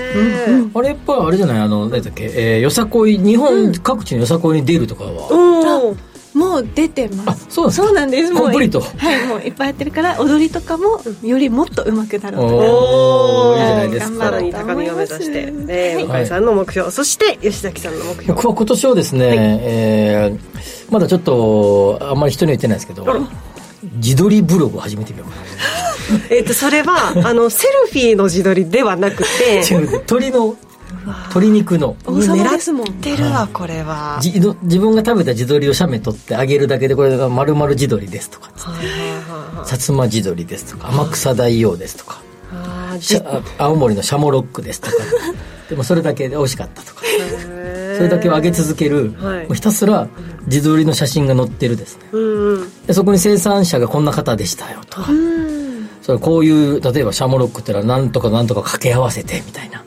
[0.74, 1.58] あれやっぱりあれじゃない？
[1.60, 5.98] あの何だっけ、えー、よさこい日本各地のよさこいに出るとかは、うん。
[6.32, 7.46] もう出てます。
[7.50, 8.32] そうそうなんです。
[8.34, 8.80] コンプリート？
[8.80, 12.56] はいもういっぱいやってるから踊りとかもよりもっと上手くなろうと。
[12.56, 13.62] おおい。
[13.62, 14.24] いじゃないですか。
[14.24, 18.32] さらに高みを目指して、ね、向井さんの目標、そして吉崎さんの目標。
[18.32, 23.06] 僕は今年はですね、はい、えー、まだちょっとあんまり人には言ってないですけど
[23.96, 25.42] 自撮りブログを始めてみようかな
[26.30, 29.62] えっとそれはあのセルフィーの自撮りではなくて
[30.06, 30.56] 鳥の
[31.04, 31.96] 鶏肉の。
[32.04, 34.20] 狙ってるわこれは。
[34.22, 38.50] 自分が食べた地鶏を写メ撮ってあげるだけでこれが丸々地鶏ですとか。
[39.64, 42.20] 薩摩地鶏ですとか天草大王ですとか。
[43.58, 44.96] 青森のシャモロックですとか。
[45.68, 47.02] でもそれだけで美味しかったとか。
[47.96, 50.08] それだけを上げ続ける、はい、もうひたすら
[50.48, 55.12] 地鶏の写真が載ってるですね、うんうん、でそこに生産者がこんな方でしたよとか、
[56.02, 59.82] それこういう例えばシャモロックってのは何とか何とか掛け合わせてみたいな。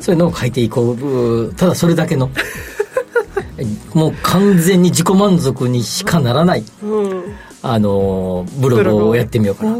[0.00, 1.54] そういうのを書いていこう。
[1.54, 2.30] ただそれだけの。
[3.94, 7.22] もう完全に自己満足にしかならない、うん、
[7.62, 9.76] あのブログをやってみようかな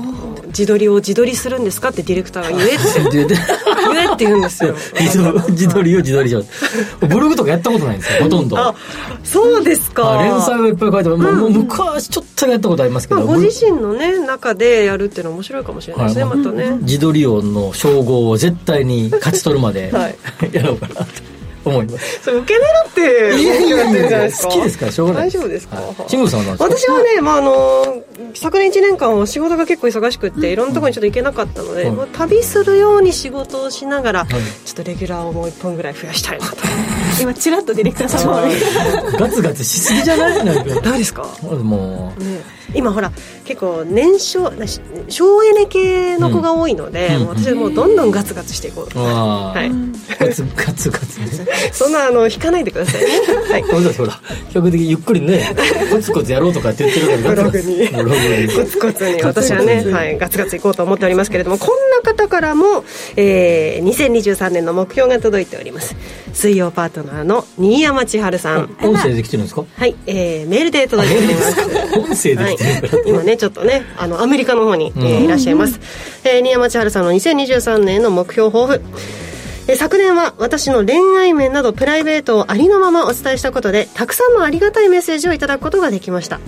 [0.47, 3.37] 自撮りを自撮りするんですかってディレクターが言えって
[4.15, 4.75] って言うんですよ。
[5.51, 6.45] 自撮りを自撮りしよ
[7.01, 8.59] うブログとかやったことないんですよ ほとんど。
[8.59, 8.75] あ
[9.25, 10.19] そうですか。
[10.23, 16.79] 連載はいっぱい書いて、うん、もう昔ちょっとやったことありますけど、まあ、ご自身のね中でやるっていうのは面白いかもしれないですね、はい、またね。
[16.83, 20.17] 自撮り王の称号を絶対に勝ち取るまで、 はい、
[20.53, 21.36] やろうかなと
[21.71, 22.21] 思います。
[22.25, 25.79] それ受け狙っていやいやいや好きですからしょうがない大丈夫ですか？
[26.09, 28.03] 慎吾さんは私はね、まあ、あの
[28.35, 34.37] 昨年1年間は仕事が結構忙しくっていろんなところにちょっと行けなかったので、旅するように仕事をしながら、ちょ
[34.73, 36.57] っとレギュラーをもう1本ぐらい増やしたいなと。
[37.21, 41.27] 今ちらっとディレクターさんもガツガツしすぎじゃないなんか誰ですか？
[41.43, 42.13] も。
[42.19, 42.41] う、ね、
[42.75, 43.11] 今ほら
[43.45, 44.53] 結構年少
[45.09, 49.71] 省エネ系の子が多いので、うん、私はもうどんどんガツガツしていこう、はい、
[50.25, 51.27] ガツガツガツ、ね、
[51.73, 53.09] そんなあの引かないでくださいね。
[53.51, 53.65] はい。
[53.65, 55.55] そうだそうだ比較的ゆっくりね
[55.91, 57.89] コツコツやろうとかって言ってるからブログに。
[58.49, 62.85] コツコツに私はね、はい、ガツガツいこうと思っておりますけれどもこんな方からも、
[63.17, 65.97] えー、2023年の目標が届いております。
[66.33, 68.77] 水曜パートナーの新山千春さん。
[68.83, 69.65] 音声できてるんですか？
[69.77, 71.61] はい、えー、メールで届いております。
[71.99, 75.81] 音声できてる、はい、今ねちょっとねあのアメリカの方に、えー、いらっしゃいます、
[76.25, 78.83] えー、新山千春さんの2023年の目標抱負
[79.69, 86.39] え昨年は私の恋愛面などプライベートをありのままお伝えしたことでたくさんのありがたいメッセージをいただくことができました。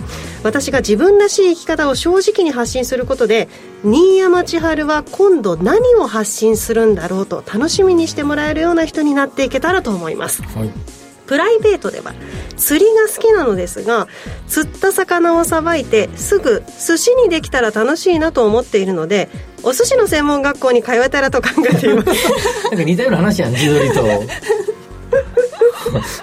[0.41, 3.49] 私が自分らしい生き方を正直に発信することで
[3.83, 10.98] 新山千春は今度何を発信するんだろうと楽しみにしてもらえるような人になっていけたらと思います、はい。
[11.29, 12.15] プライベートでは
[12.57, 14.07] 釣りが好きなのですが
[14.47, 19.29] 釣った魚をさばいてすぐ寿司にできたら楽しいなと思っているので
[19.61, 22.29] お寿司の専門学校に通えたらと考えています。
[22.71, 24.23] なんか似たような話やん地鶏と。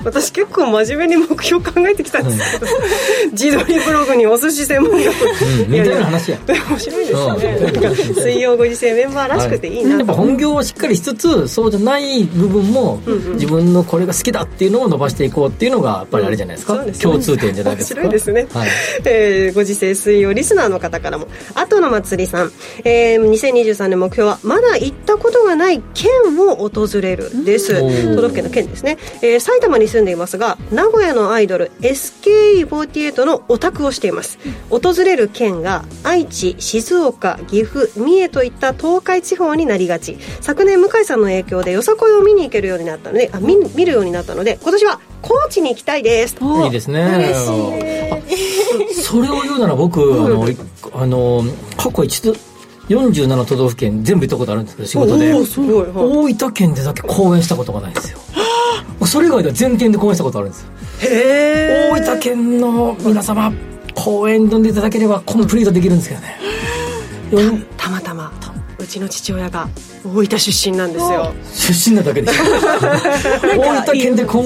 [0.04, 2.60] 私結構真面目に目標考えてきたんです。
[2.60, 5.24] けど、うん、自撮りブログにお寿司専門学校、
[5.64, 6.38] うん、似たような話や。
[6.46, 7.58] 面白いですよね、
[8.14, 18.00] 水曜ご時世メンバーらしくていいな、はい、やっぱ本業をしっかりしつつそうじゃない部分も、うんうん、自分のこれが好きだっていうのを伸ばしていこうっていうのがやっぱりあれじゃないですか、うん、共通点じゃないですか？
[18.02, 18.68] 面白いですね、はい。
[19.04, 21.28] えー、ご時世水曜リスナーの方からも。
[21.54, 22.52] 後の祭りさん、
[22.84, 27.74] えー、2023年目標はまだ行ったことがない県を訪れるです、
[28.14, 34.38] 都道府県の県ですね、えー、埼玉に住んでいますが名古屋のアイドル SKE48 のオタクをしています。
[34.70, 40.18] 訪れる県が愛知静岡岐阜三重といった東海地方になりがち。
[40.40, 46.36] 昨年向井さんの影響でよさこいを見に行けるようになったのであ見見るようになったので今年は高知に行きたいです。
[46.64, 47.34] いいですね。
[48.92, 50.46] それを言うなら僕、うん、あの
[50.94, 51.42] あの
[51.76, 52.34] 過去一度
[52.88, 55.32] 47都道府県全部行ったことあるんですけど仕事で。
[55.32, 58.18] 大分県でだけ講演したことがないんですよ
[59.06, 60.62] それ以外では全県で講演したことあるんです。
[60.62, 60.68] よ
[61.00, 63.52] へえ大分県の皆様
[63.94, 67.66] 講演飛んでいただければコンプリートできるんですけどね。
[67.76, 68.32] たまたま
[68.78, 69.68] うちの父親が
[70.04, 71.34] 大分出身なんですよ。
[71.52, 72.30] 出身なだけで
[73.58, 74.44] 大分県で公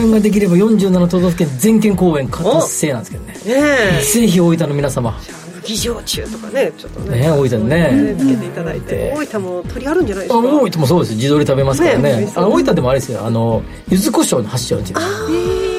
[0.00, 3.34] 演ができれば47都道府県全県公演達成なんですけどね。
[3.44, 5.18] ねぜひ大分の皆様
[5.64, 7.20] 麦焼酎とかねちょっとね。
[7.20, 8.14] ね大分ね。
[8.18, 10.38] つけていただいて大分も鳥あるんじゃないですか？
[10.38, 11.16] 大分もそうです。
[11.16, 12.32] 地鶏食べますからね。
[12.36, 13.24] あ大分でもあれですよ。
[13.26, 15.73] あの柚子胡椒の発祥の地です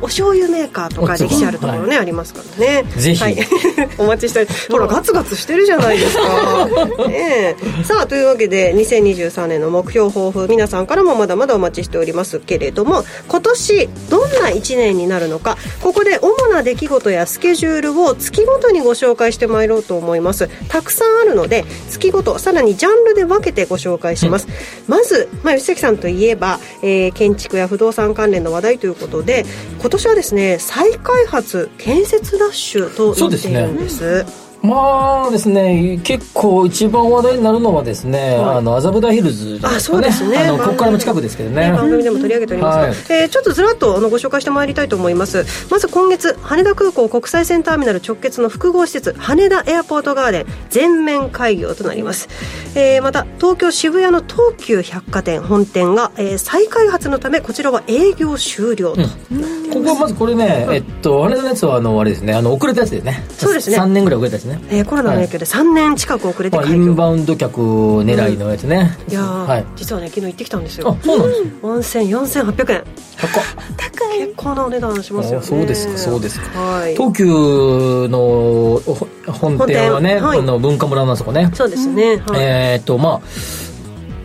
[0.00, 2.84] お醤油メーカーとか歴史あるところね、はい、ありますからね。
[2.96, 3.38] ぜひ、はい、
[3.98, 6.68] お待ちしてほらガツガツしてるじゃないですか。
[7.08, 20.48] ねさあというわけで2023年の目標抱負皆さんからもまだまだお待ちしておりますけれども今年どんな1年になるのかここで主な出来事やスケジュールを月ごとにご紹介してまいろうと思います。
[20.68, 29.44] たくさんあるので月ごとさらにジャンルで分けてご紹介します、うん、まず、まあ、吉崎さんといえば、えー、建築や不動産関連の話題ということで
[29.80, 34.45] 今今年はですね再開発建設ラッシュと言っているんです。
[34.66, 40.38] まあですね、結構一番話題になるのはですね、はい、あの麻布台ヒルズ、ね、あそうですね。
[40.38, 41.72] あのここからも近くですけどね。
[41.72, 42.76] 番組でも取り上げております。
[42.76, 45.44] が、はい、えー、ちょっとずらっとあのご紹介してまいりたいと思います。
[45.70, 52.28] まず今月羽田空港国際線ターミナル直結の複合施設羽田エアポートガーデン全面開業となります、
[52.74, 62.34] えー、また東京渋谷の東急百貨店本店が、えー、再開発のためこちらは営業終了と、うん、ここはまずこれね、えっと羽田のやつはあのあれですね。
[62.34, 63.24] あの遅れたやつですね。
[63.30, 63.78] そうですね。
[63.78, 70.96] 3年ぐらい遅れたやつねえー、コロナの影響で3年近く遅れて開業、インバウンド客狙いのやつね、うん、いや、はい、実はね昨日行ってきたんですよ。
[71.00, 72.84] あそうなんです温泉4800円。
[73.18, 73.40] 高
[73.76, 75.46] 高い結構なお値段しますよね。
[75.46, 77.24] そうですかそうですか、はい、東急
[78.08, 78.80] の
[79.32, 81.50] 本店はね、はい、の文化村のそこね。
[81.54, 83.65] そうですね、はい、えー、っとまあ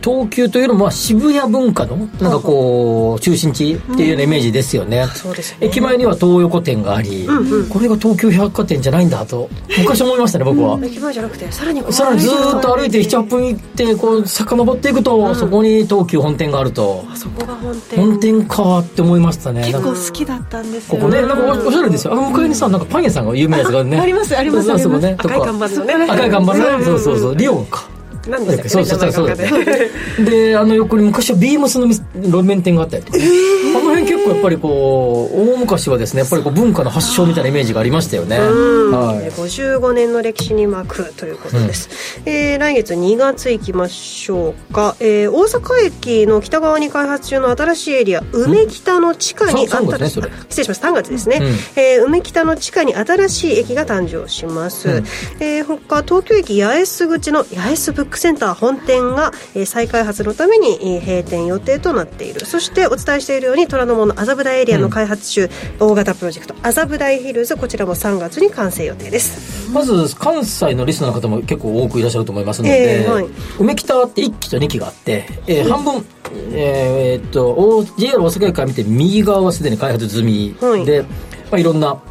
[0.04, 7.28] 東急というのは渋谷文化のなんかこう中心地っていうようなイメージですよね,、そうです駅前には東横店があり、
[7.70, 9.50] これが東急百貨店じゃないんだと
[9.80, 17.06] 昔思いましたね僕は、駅前じゃなくてさらにさらにずっと歩いて78分行ってこう遡っていくと、そこに東急本店があると。
[17.12, 18.00] あそこが本店。
[18.00, 19.64] 本店かって思いましたね。
[19.66, 22.14] 結構好きだったんですここねなんかおしゃれですよ。
[22.14, 24.00] あの向かいにさなんかパン屋さんが有名なやつがね。
[24.00, 24.72] ありますあります。
[24.72, 25.94] あります赤い看板のね。
[26.10, 26.84] 赤い看板ね。
[26.84, 27.36] そうそうそう。
[27.36, 27.88] リオンか
[28.32, 33.61] 何でしたっけ、そうそうそうであの横に昔はビームスの路面店があったりとか、えー、あの辺
[34.22, 50.30] 結構やっぱりこう大昔はですねやっぱりこう文化の発祥みたいなイメージがありましたよね、はい、55年の歴史に巻くということです、うん、えー、来月2月いきましょうか、えー、大阪駅の北側に開発中の新しいエリア梅北の地下に、うん、3月ねそれ。
[50.50, 50.82] 失礼します。
[50.82, 51.46] 3月ですね、うん、
[51.82, 55.06] えー、梅北の地下に新しい駅が誕生します、うん、
[55.40, 62.46] えー、他東京駅八重洲口の八重洲ブックセンター本店が、えー、再開発のために、えー、閉店予定となっている。
[62.46, 65.50] そしてお伝えしているように虎ノ門の麻布台エリアの開発中、
[65.80, 69.72] うん、大型プロジェクト麻布台ヒルズこちらも3月に完成予定です。
[69.72, 73.26] まず関西のリスナーの方も結構多くいらっしゃると思いますので、えーはい、
[73.60, 76.06] 梅北って1期と2期があって、えー、半分
[76.54, 80.56] えー、っと JR 大阪駅から見て右側はすでに開発済み
[80.86, 81.08] で、はい、ま
[81.54, 82.02] あ、いろんな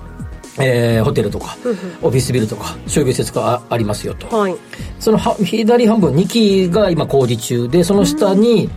[0.62, 1.56] えー、ホテルとか、
[2.02, 4.56] オフィスビルとか商業施設がありますよと、はい、
[4.98, 8.70] その左半分2期が今工事中でその下に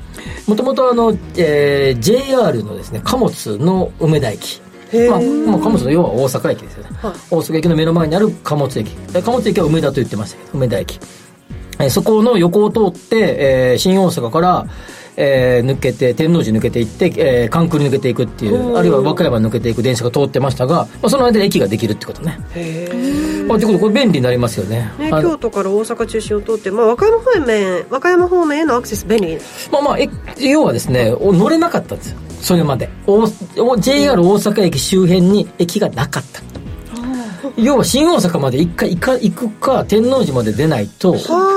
[0.47, 4.61] もともとあの、えー、JR のですね貨物の梅田駅。
[5.09, 8.91] まあ、まあ、貨物の要は大阪駅ですよね、はい、大阪駅の目の前にある貨物駅。
[9.23, 10.99] 貨物駅は梅田と言ってましたけど梅田駅、
[11.79, 14.67] えー、そこの横を通って、えー、新大阪から
[15.15, 22.39] えー、抜けて天王寺抜けていって、えー、関空に抜けていくっていうあるいは和歌山抜けていく電車が通ってましたが、まあ、その間に駅ができるってことね。
[22.55, 24.91] へえ、まあ、ということこれ便利になりますよね。
[24.97, 29.37] ね京都から大阪中心を通って、まあ、和歌山方面和歌山方面へのアクセス便利。
[29.71, 30.09] まあまあえ
[30.39, 32.17] 要はですね乗れなかったんですよ。
[32.41, 32.89] それまで。
[33.79, 36.41] JR 大阪駅周辺に駅がなかった。
[37.57, 41.15] 要は新大阪まで一回行くか天王寺まで出ないと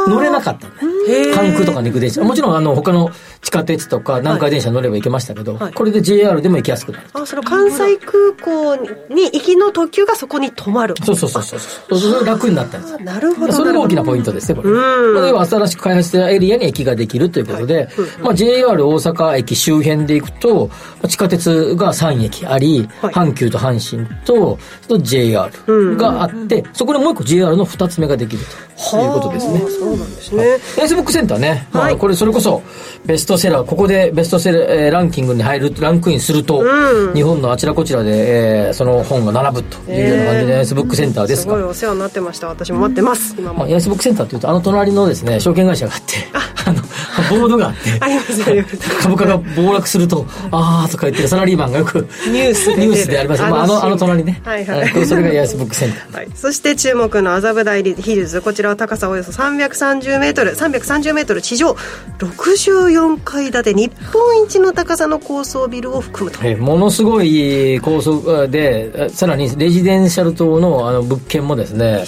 [0.09, 0.96] 乗れなかったんだよ
[1.35, 2.23] 関空とかに行く電車。
[2.23, 3.11] もちろんあの他の
[3.43, 7.07] 地下鉄とか南海電車乗れば行けましたけど、はい、これで JR でも行きやすくなる。
[7.13, 8.77] あその関西空港
[9.13, 10.95] に行きの特急がそこに止まる。
[11.05, 12.25] そうそうそうそうそう。
[12.25, 14.71] 楽になったんですなるほどそれが大きなポイントですねこれ。
[14.71, 17.89] これは新しく開発したエリアに駅ができるということで、はい。
[18.23, 20.71] まあ、JR 大阪駅周辺で行くと
[21.09, 25.51] 地下鉄が3駅あり、はい、阪急と阪神とと JR
[25.97, 29.61] があって、そこでもう一個 JR の2つ目ができるということですね。
[29.61, 30.59] そうなんですね、
[30.95, 32.62] ブックセンターね、まあ、これそれこそ
[33.05, 41.55] ベストセラーここでベストセラー、えー、ランキングに入るランクインすると、うん、日本のあちらこちらで、えー、その本が並ぶというような感じで、ヤスブックセンターですが。
[41.55, 42.49] すごいお世話になってました。
[42.49, 46.14] 私も待ってます、今も、まあ、ヤスブックセンターというとあの隣のですね証券会社があって
[46.66, 46.83] あの
[47.31, 49.03] ボードがあってありますあります。
[49.03, 53.43] 株価が暴落するとああとか言ってるサラリーマンがよくニュースでニュースであります。
[53.43, 55.07] まあ、あのあの隣ね、はいはい。
[55.07, 58.41] それが八重洲ブックセンターはい、そして注目の麻布台ヒルズ。
[58.43, 60.53] こちらは高さおよそ330メートル。
[60.53, 61.77] 330メートル地上。
[62.19, 66.41] 64階建て日本一の高さの高層ビルを含むと。
[66.43, 72.05] えーものすごい高層でえさらにレジデンシャル棟のあの物件もですね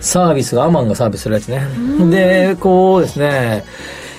[0.00, 1.62] サービスがアマンがサービスするやつね。
[2.10, 3.64] でこうですね、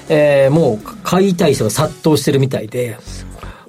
[0.10, 2.97] えーもう買いたい人が殺到してるみたいで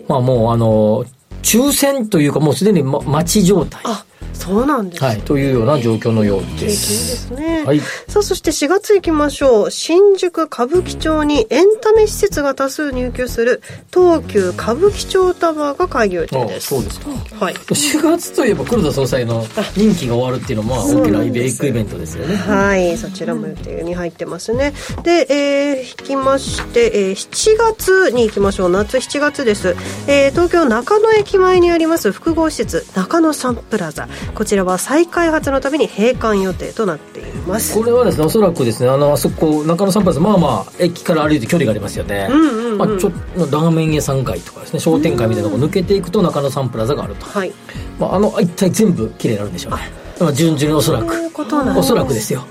[0.09, 1.05] まあもうあの
[1.43, 3.83] 抽選というかもうすでに、ま、待ち状態。
[3.85, 4.05] あ
[4.43, 7.79] そうなんですはい、というような状況のようで景気いいですすね、はい。
[7.79, 9.71] さあそして4月行きましょう。
[9.71, 13.63] 新宿歌舞伎町にエンタメ施設が多数入居する
[13.93, 16.69] 東急歌舞伎町タワーが開業予定です。
[16.69, 17.11] そうですか。
[17.39, 17.55] はい。
[17.55, 19.45] 4月といえば黒田総裁の
[19.77, 22.35] 任期が終わるっていうのはまあ大きなイベビッグイベントですよね。
[22.35, 24.73] はい、そちらも予定に入ってますね。
[25.05, 28.71] で、えー、引きまして、えー7月に行きましょう。
[28.71, 29.77] 夏7月です。
[30.09, 34.09] えー東京中野駅前にあります複合施設、中野サンプラザ。
[34.35, 37.75] こちらは再開発のために閉館予定となっています。
[37.75, 47.53] これはですねおそらくですねあのあそこ中野サンプラザまあまあ駅から歩いて距離がありますよね、うんうんうんまあ、ちょっとラーメン屋さん街とかですね商店街みたいなとこ抜けていくと中野サンプラザがあると、はい。
[47.99, 49.79] まあ、あの一体全部綺麗になるんでしょうね。
[50.21, 51.33] まあ順々におそらく。
[51.77, 52.45] おそらくですよ、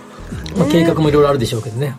[0.57, 1.95] まあ、計画もいろいろあるでしょうけどね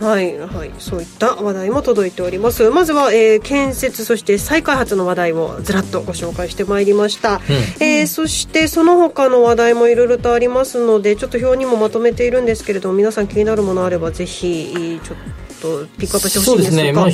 [0.00, 2.68] はい、はい、そういった話題も届いております。
[2.70, 7.40] まずは、えー建設、そして再開発の話題をずらっとご紹介してまいりました。
[7.80, 15.16] えーそしてその他の話題もいろいろとありますので、ちょっと表にもまとめているんですけれども、皆さん気になるものあればぜひ、ちょっ
[15.60, 16.64] とピックアップしてほしそいうでが。
[16.64, 17.08] ですすね、まあ、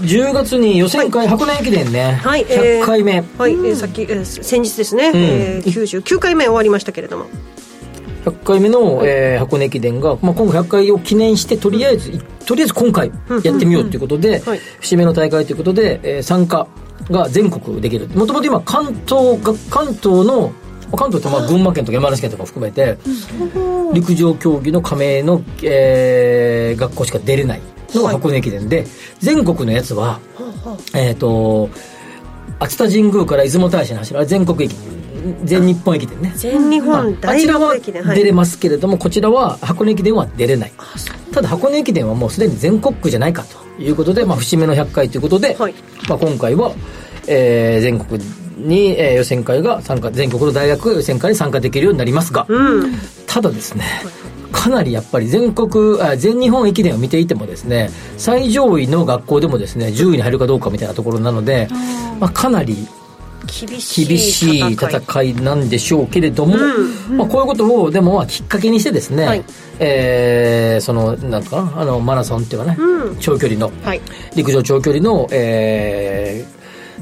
[0.00, 7.26] 10月に予選会、箱根駅伝ね、はい、えー100回目、はい、えーさっき、えー先日ですね、んえー99回目終わりましたけれども。
[8.24, 13.10] 100回目の、えー箱根駅伝が、まあ、今回100回を記念してとりあえずとりあえず今回
[13.42, 14.58] やってみようということで、はい。
[14.80, 16.66] 節目の大会ということで、えー参加
[17.10, 18.08] が全国できる。
[18.08, 20.52] もともと今関東が関東の
[20.96, 22.96] 関東ってまあ群馬県とか山梨県とか含めて
[23.92, 27.60] 陸上競技の加盟の、えー学校しか出れない
[27.94, 28.86] のが箱根駅伝で、
[29.18, 30.20] 全国のやつは
[30.94, 31.68] えっ、と
[32.60, 34.74] 熱田神宮から出雲大社の走るあれ全国駅。
[35.44, 36.32] 全日本駅伝ね。
[36.36, 38.16] 全日本あ大ちらは学駅伝、はい。
[38.16, 40.72] 出れますけれども、こちらは箱根駅伝は出れない。
[41.32, 45.56] ただ箱根駅伝はもうすでに全国区じゃないかということで、まあ、節目の100回ということで、
[46.08, 46.72] まあ、今回は、
[47.26, 48.22] えー全国
[48.58, 52.46] に、えー予選会が参加全国の大学が予選会に参加できるようになりますが、
[53.26, 53.84] ただですね
[54.64, 61.68] かなりやっぱり全国あ全日本駅伝を見ていてもですね最上位の学校でもですね10位に入るかどうかみたいなところなので、
[62.18, 62.88] まあ、かなり
[63.46, 65.34] 厳しい戦い。
[65.34, 66.56] なんでしょうけれども、
[67.10, 69.44] まあ、こういうことをでもまあきっかけにしてですね、
[69.78, 72.78] えーそのなんかなあのマラソンっていうかね、
[73.20, 74.00] 長距離の、はい。
[74.34, 76.53] 陸上長距離の、えー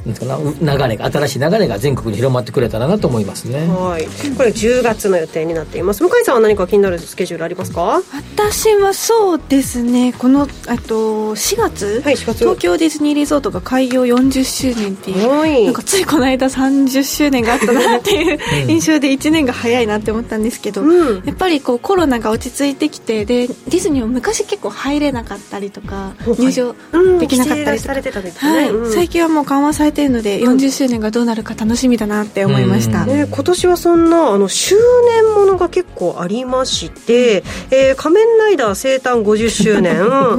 [0.07, 3.67] なんかな流れが新しい流れが全国に広まってくれたらなと思いますね。
[3.69, 4.05] はい、
[4.37, 6.03] これ10月の予定になっています。
[6.03, 8.03] 向井さんは何か気になるスケジュールありますか？
[8.35, 10.13] 私はそうですね。
[10.13, 10.47] このあ
[10.79, 18.71] と4月,、東京ディズニーリゾートが開業40周年っていうなんかついこの間30周年があったなっていう うん。
[18.71, 26.75] 印象で1年が早いなって思ったんですけど、やっぱりこうコロナが落ち着いてきてでディズニーも昔結構入れなかったりとか入場
[27.19, 28.65] できなかったりとか、されてたんですはい。
[28.65, 28.93] ね、うん。
[28.93, 34.77] 最近はもう緩和されてるので40周年がどうなるか楽しみだなって思いました、ね、今年はそんなあの周
[35.25, 39.93] 年ものが結構ありまして「えー仮面ライダー生誕50周年」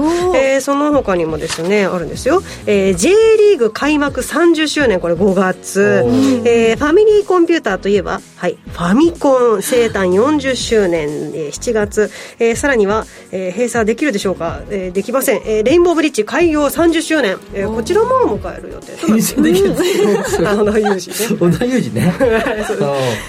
[0.36, 6.04] えーその他にもですねあるんですよ、えー J リーグ開幕30周年これ5月、
[6.46, 22.14] えーファミリーコンピューターといえば、はい、ファミコン生誕40周年、えー7月、えーさらには、えー閉鎖できるでしょうか、えーできません、えーレインボーブリッジ開業30周年、えーこちらも迎える予定となっていますあの有事ね小田裕二ね。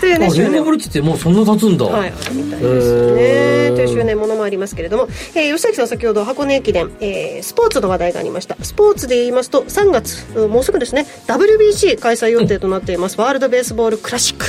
[0.01, 1.85] というねあレインボーブリッジってもうそんな経つんだ。
[1.87, 3.73] はい、みたいですね。
[3.75, 8.57] という周年ものもありますけれども、えー吉崎さん先ほど箱根駅伝、えースポーツの話題がありました。
[8.63, 14.47] スポーツで言いますと、3月、うんもうすぐですね、WBC 開催予定となっています、ワールドベースボールクラシック。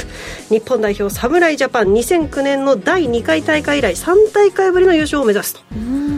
[0.50, 5.60] 日本代表侍ジャパン2009年の第2回大会以来3大会ぶりの優勝を目指すと。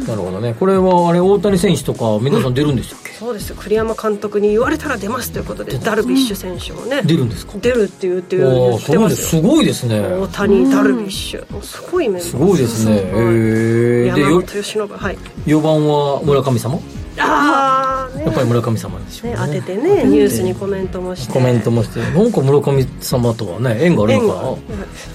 [0.08, 0.56] なるほどね。
[0.58, 3.12] これはあれ大谷選手とか皆さん出るんでしたっけ？
[3.12, 7.54] そうですよ栗山監督に言われたら出ますということでダルビッシュ選手もね出るんですか？
[7.60, 9.42] 出るって言って言おお、ってますす。
[9.42, 10.00] ごいですね。
[10.02, 12.96] 大谷ダルビッシュすごいメンバーすごいですね。
[12.96, 14.04] へえ。
[14.04, 16.80] で山よ本由伸はい4番は村神様？
[17.20, 18.26] ああね。
[18.26, 19.38] やっぱり村上様でしょうね。
[19.38, 21.34] 当ててねニュースにコメントもして。
[21.34, 22.00] コメントもして。
[22.00, 24.42] なんか村上様とはね縁があるのか？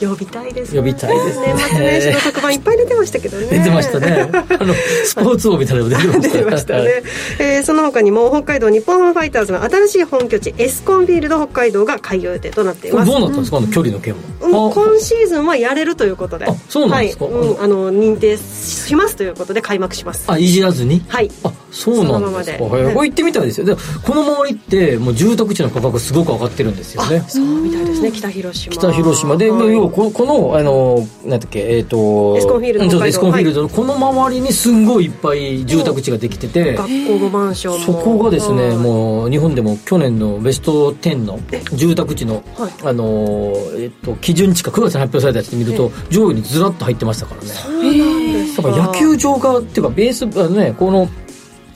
[0.00, 1.55] な呼びたいです呼びたいですね。
[1.55, 3.46] 年末年始の特番いっぱい出てましたけどね。
[3.46, 4.30] 出てましたね。
[4.32, 4.74] あの
[5.05, 6.28] スポーツ王みたいなの出てました。
[6.28, 7.03] 出てましたね、
[7.38, 13.11] えー、その他にも北海道日本ハムファイターズの新しい本拠地エスコンフィールド北海道が開業予定となっています。
[13.11, 16.46] どうなったんですか、あの距離の件は、うん、今シーズンはやれるということで。
[16.68, 17.34] そうなんですか、はい。
[17.34, 20.30] うん、あの認定しますということで開幕します。
[20.30, 21.05] あいじらずに？
[21.09, 21.30] はい。
[21.44, 22.53] あそうなんです。
[22.53, 23.66] かこれ行ってみたいですよ。
[23.66, 27.24] でこの周りってもう住宅地の価格すごく上がってるんですよね。
[27.28, 28.12] そうみたいですね。
[28.12, 28.72] 北広島。
[28.72, 29.36] 北広島。
[29.36, 41.38] で、はい、要はここのあのなんだっけえっ、ー、とエスコンフィールドエスコンフィールドのこの周りにすんごいいっぱい住宅地ができてて、学校のマンションそこがですねもう日本でも去年のベスト10の
[41.72, 47.49] 住宅地の、はい、あのえっと基準地価9月に発表されたやつで見ると上位にずらっと入ってましたからね。
[47.49, 48.68] そうなんですか。
[48.68, 51.09] 野球場がっていうかベースあのねこの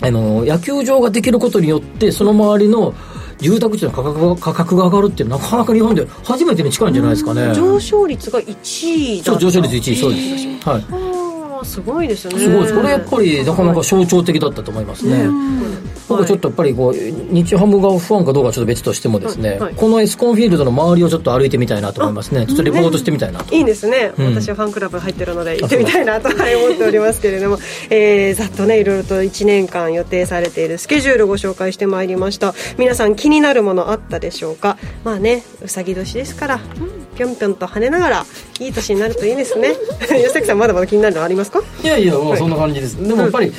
[0.03, 2.95] あの野球場ができることによってその周りの
[3.39, 7.55] 住宅地の価格が価格が上がるってなかなか日本で初めてに近いんじゃないですかね。
[7.55, 10.19] 上昇率が1位そう上昇率1位そうで
[10.63, 10.69] す。
[10.69, 11.26] はい
[11.67, 12.39] すごいですね。
[12.39, 12.75] すごいです。
[12.75, 15.29] これやっぱりなかなか象徴的だったと思いますね、
[16.09, 22.47] 僕ちょっとやっぱりこう日ハムが不安かどうかちょっと別としてもですね、このエスコンフィールドの周りをちょっと歩いてみたいなと思いますね。
[22.47, 26.29] ちょっとレポートしてみたいなと、いいですね、私はファンクラブ入ってるので行ってみたいなと。
[26.29, 27.59] 思っておりますけれども、
[27.91, 32.55] えー、ざっとねいろいろと1年間予定されているスケジュールご紹介してまいりました。
[32.79, 34.79] 皆さん気になるものあったでしょうか？
[35.05, 36.61] まあねうさぎ年ですから
[37.17, 38.27] ぴょんぴょんと跳ねながら
[38.61, 39.75] いい年になるといいですね。
[40.07, 41.63] 吉崎さんまだまだ気になるのありますか？
[41.83, 43.53] いやいやもうそんな感じです、はい、でもやっぱり、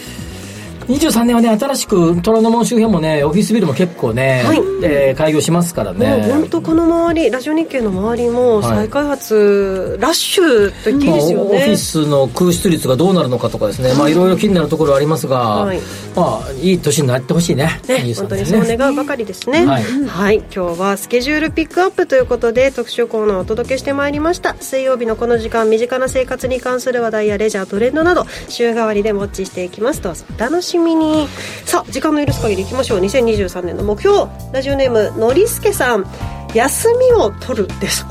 [0.88, 4.57] 23年はね新しく虎ノ門周辺もねオフィスビルも結構ね、はい。
[4.83, 6.27] えー、開業しますからね。
[6.31, 15.79] 本当この周りラジオ日経の周りも再開発、はい、ラッシュと言っていいですよね、まあ、オフィスの空室率がどうなるのかとかですね、まあいろいろ気になるところはありますが、はい、
[16.15, 24.55] まあいい年になってほしいねね本当にそう願うばかりですね、はい、はい、今日はスケジュールピックアップということで特集コーナーをお届けしてまいりました。
[24.59, 30.01] 水曜日のこの時間身近な生活に関する話題やレジャートレンドなど週替わりでウォッチしていきます。
[30.01, 30.25] どうぞ。
[30.35, 31.28] お楽しみに。
[31.65, 32.99] さあ時間の許す限りいきましょう。
[32.99, 34.25] 2023年の目標。
[34.53, 36.05] ラジオネームのりすけさん。
[36.53, 38.05] 休みを取るです。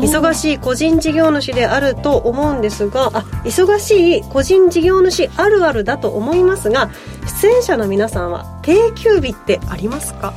[0.00, 6.88] 忙しい個人事業主であると思うんですがあ忙しい個人事業主あるあるだと思いますが
[7.42, 10.32] 出演者の皆さんは定休日ってありますか？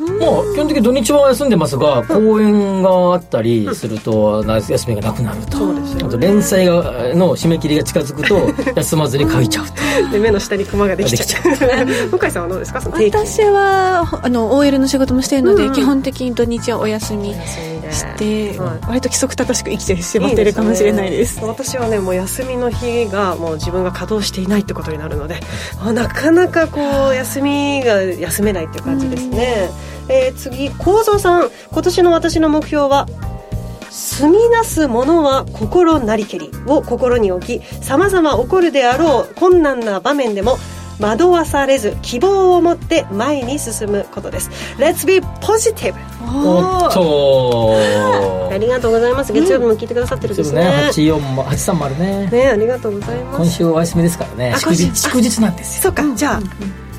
[0.00, 5.58] まあ、基本的に土日は休んでますが、公演があったりすると、休みがなくなると。
[5.58, 6.74] そうですよ、ね、あと連載が
[7.14, 10.12] の締め切りが近づくと、 休まずに書いちゃうと。
[10.12, 12.18] で、目の下にクマができちゃう。
[12.18, 12.80] 向井さんはどうですか？
[12.80, 21.12] 私は、あの、OL の仕事もしているので、うん、基本的に土日はお休みして、はい、割と規則正しく生きてしまっているかもしれないです。
[21.12, 25.40] いいですね、私はね、もう休みの日がもう自分が稼働していないってことになるので、
[25.92, 26.80] なかなかこ
[27.10, 29.70] う、休みが休めないっていう感じですね。
[30.10, 31.50] うんえー、次幸三さん。
[31.70, 33.06] 今年の私の目標は
[33.90, 40.58] 住みなすものは心なりけりを心に置きさまざま起こるであろう困難な場面でも
[41.00, 44.50] 惑わされず希望を持って前に進むことです。
[44.76, 45.94] Let's be positive!
[46.32, 48.54] おっと。
[48.54, 49.32] ありがとうございます。
[49.32, 50.70] 月曜日も聞いてくださってるんですね,、ね。
[50.90, 52.26] 84も830ね。
[52.30, 53.36] ねありがとうございます。
[53.38, 54.54] 今週お休みですからね。
[54.58, 55.82] 祝日祝日なんですよ。
[55.84, 56.14] そうか。
[56.14, 56.40] じゃあ、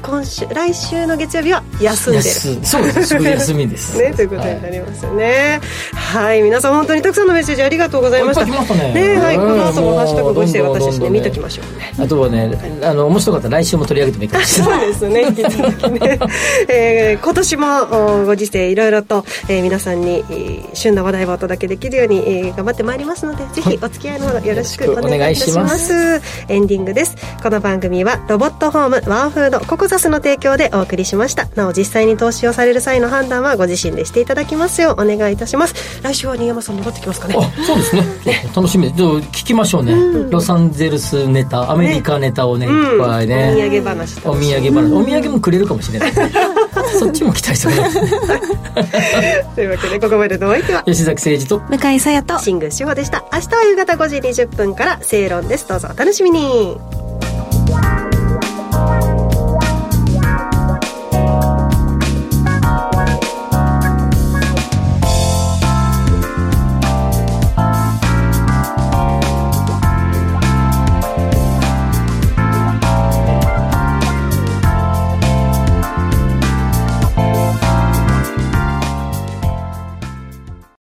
[0.02, 2.24] 今週来週の月曜日は休んでる。
[2.24, 3.14] そうです。
[3.22, 3.98] 休みです。
[3.98, 5.60] ねということになりますよね。
[5.94, 8.46] はい、皆さん本当にたくさんのメッセージありがとうございました。
[8.46, 8.94] ね。
[8.94, 9.36] ねはい。
[9.38, 11.78] この後もハッシュタグご時世私ね見ときましょう。
[11.78, 12.52] ねあとはね
[12.84, 14.80] あの面白かったら来週も取り上げてもいいかもしれない。
[14.82, 15.22] そうですね。
[15.22, 16.20] 引き続きね、
[16.68, 25.94] えー、今年もご時世いろいろと、えー、皆さんに、えー、旬な話題をお届けできるように、えー、頑張ってまいりますのでぜひお付き合いのほどよろしくお願いいたします。
[26.48, 27.16] エンディングです。
[27.42, 31.50] この番組はロボットホームワンフードココザスの提供でお送りしました。
[31.56, 36.02] なお実際に投資をされる際の判断はご自身でしていただきますようお願いいたします。
[36.02, 37.36] 来週は新山さん戻ってきますかね。
[37.38, 38.04] あそうですね。
[38.56, 38.94] 楽しみ。
[38.94, 44.94] で聞きましょうね、うん、ロサンゼルスネタアメリカネタをね、ね、いっぱいね、お土産話お土産話。
[44.94, 46.14] お土産もくれるかもしれない、
[46.98, 48.00] そっちも期待してます。
[49.56, 53.26] というわけでここまでのお相手は吉崎誠二と向井沙耶と新宮志保でした。
[53.34, 55.68] 明日は夕方5時20分から正論です。
[55.68, 56.78] どうぞお楽しみに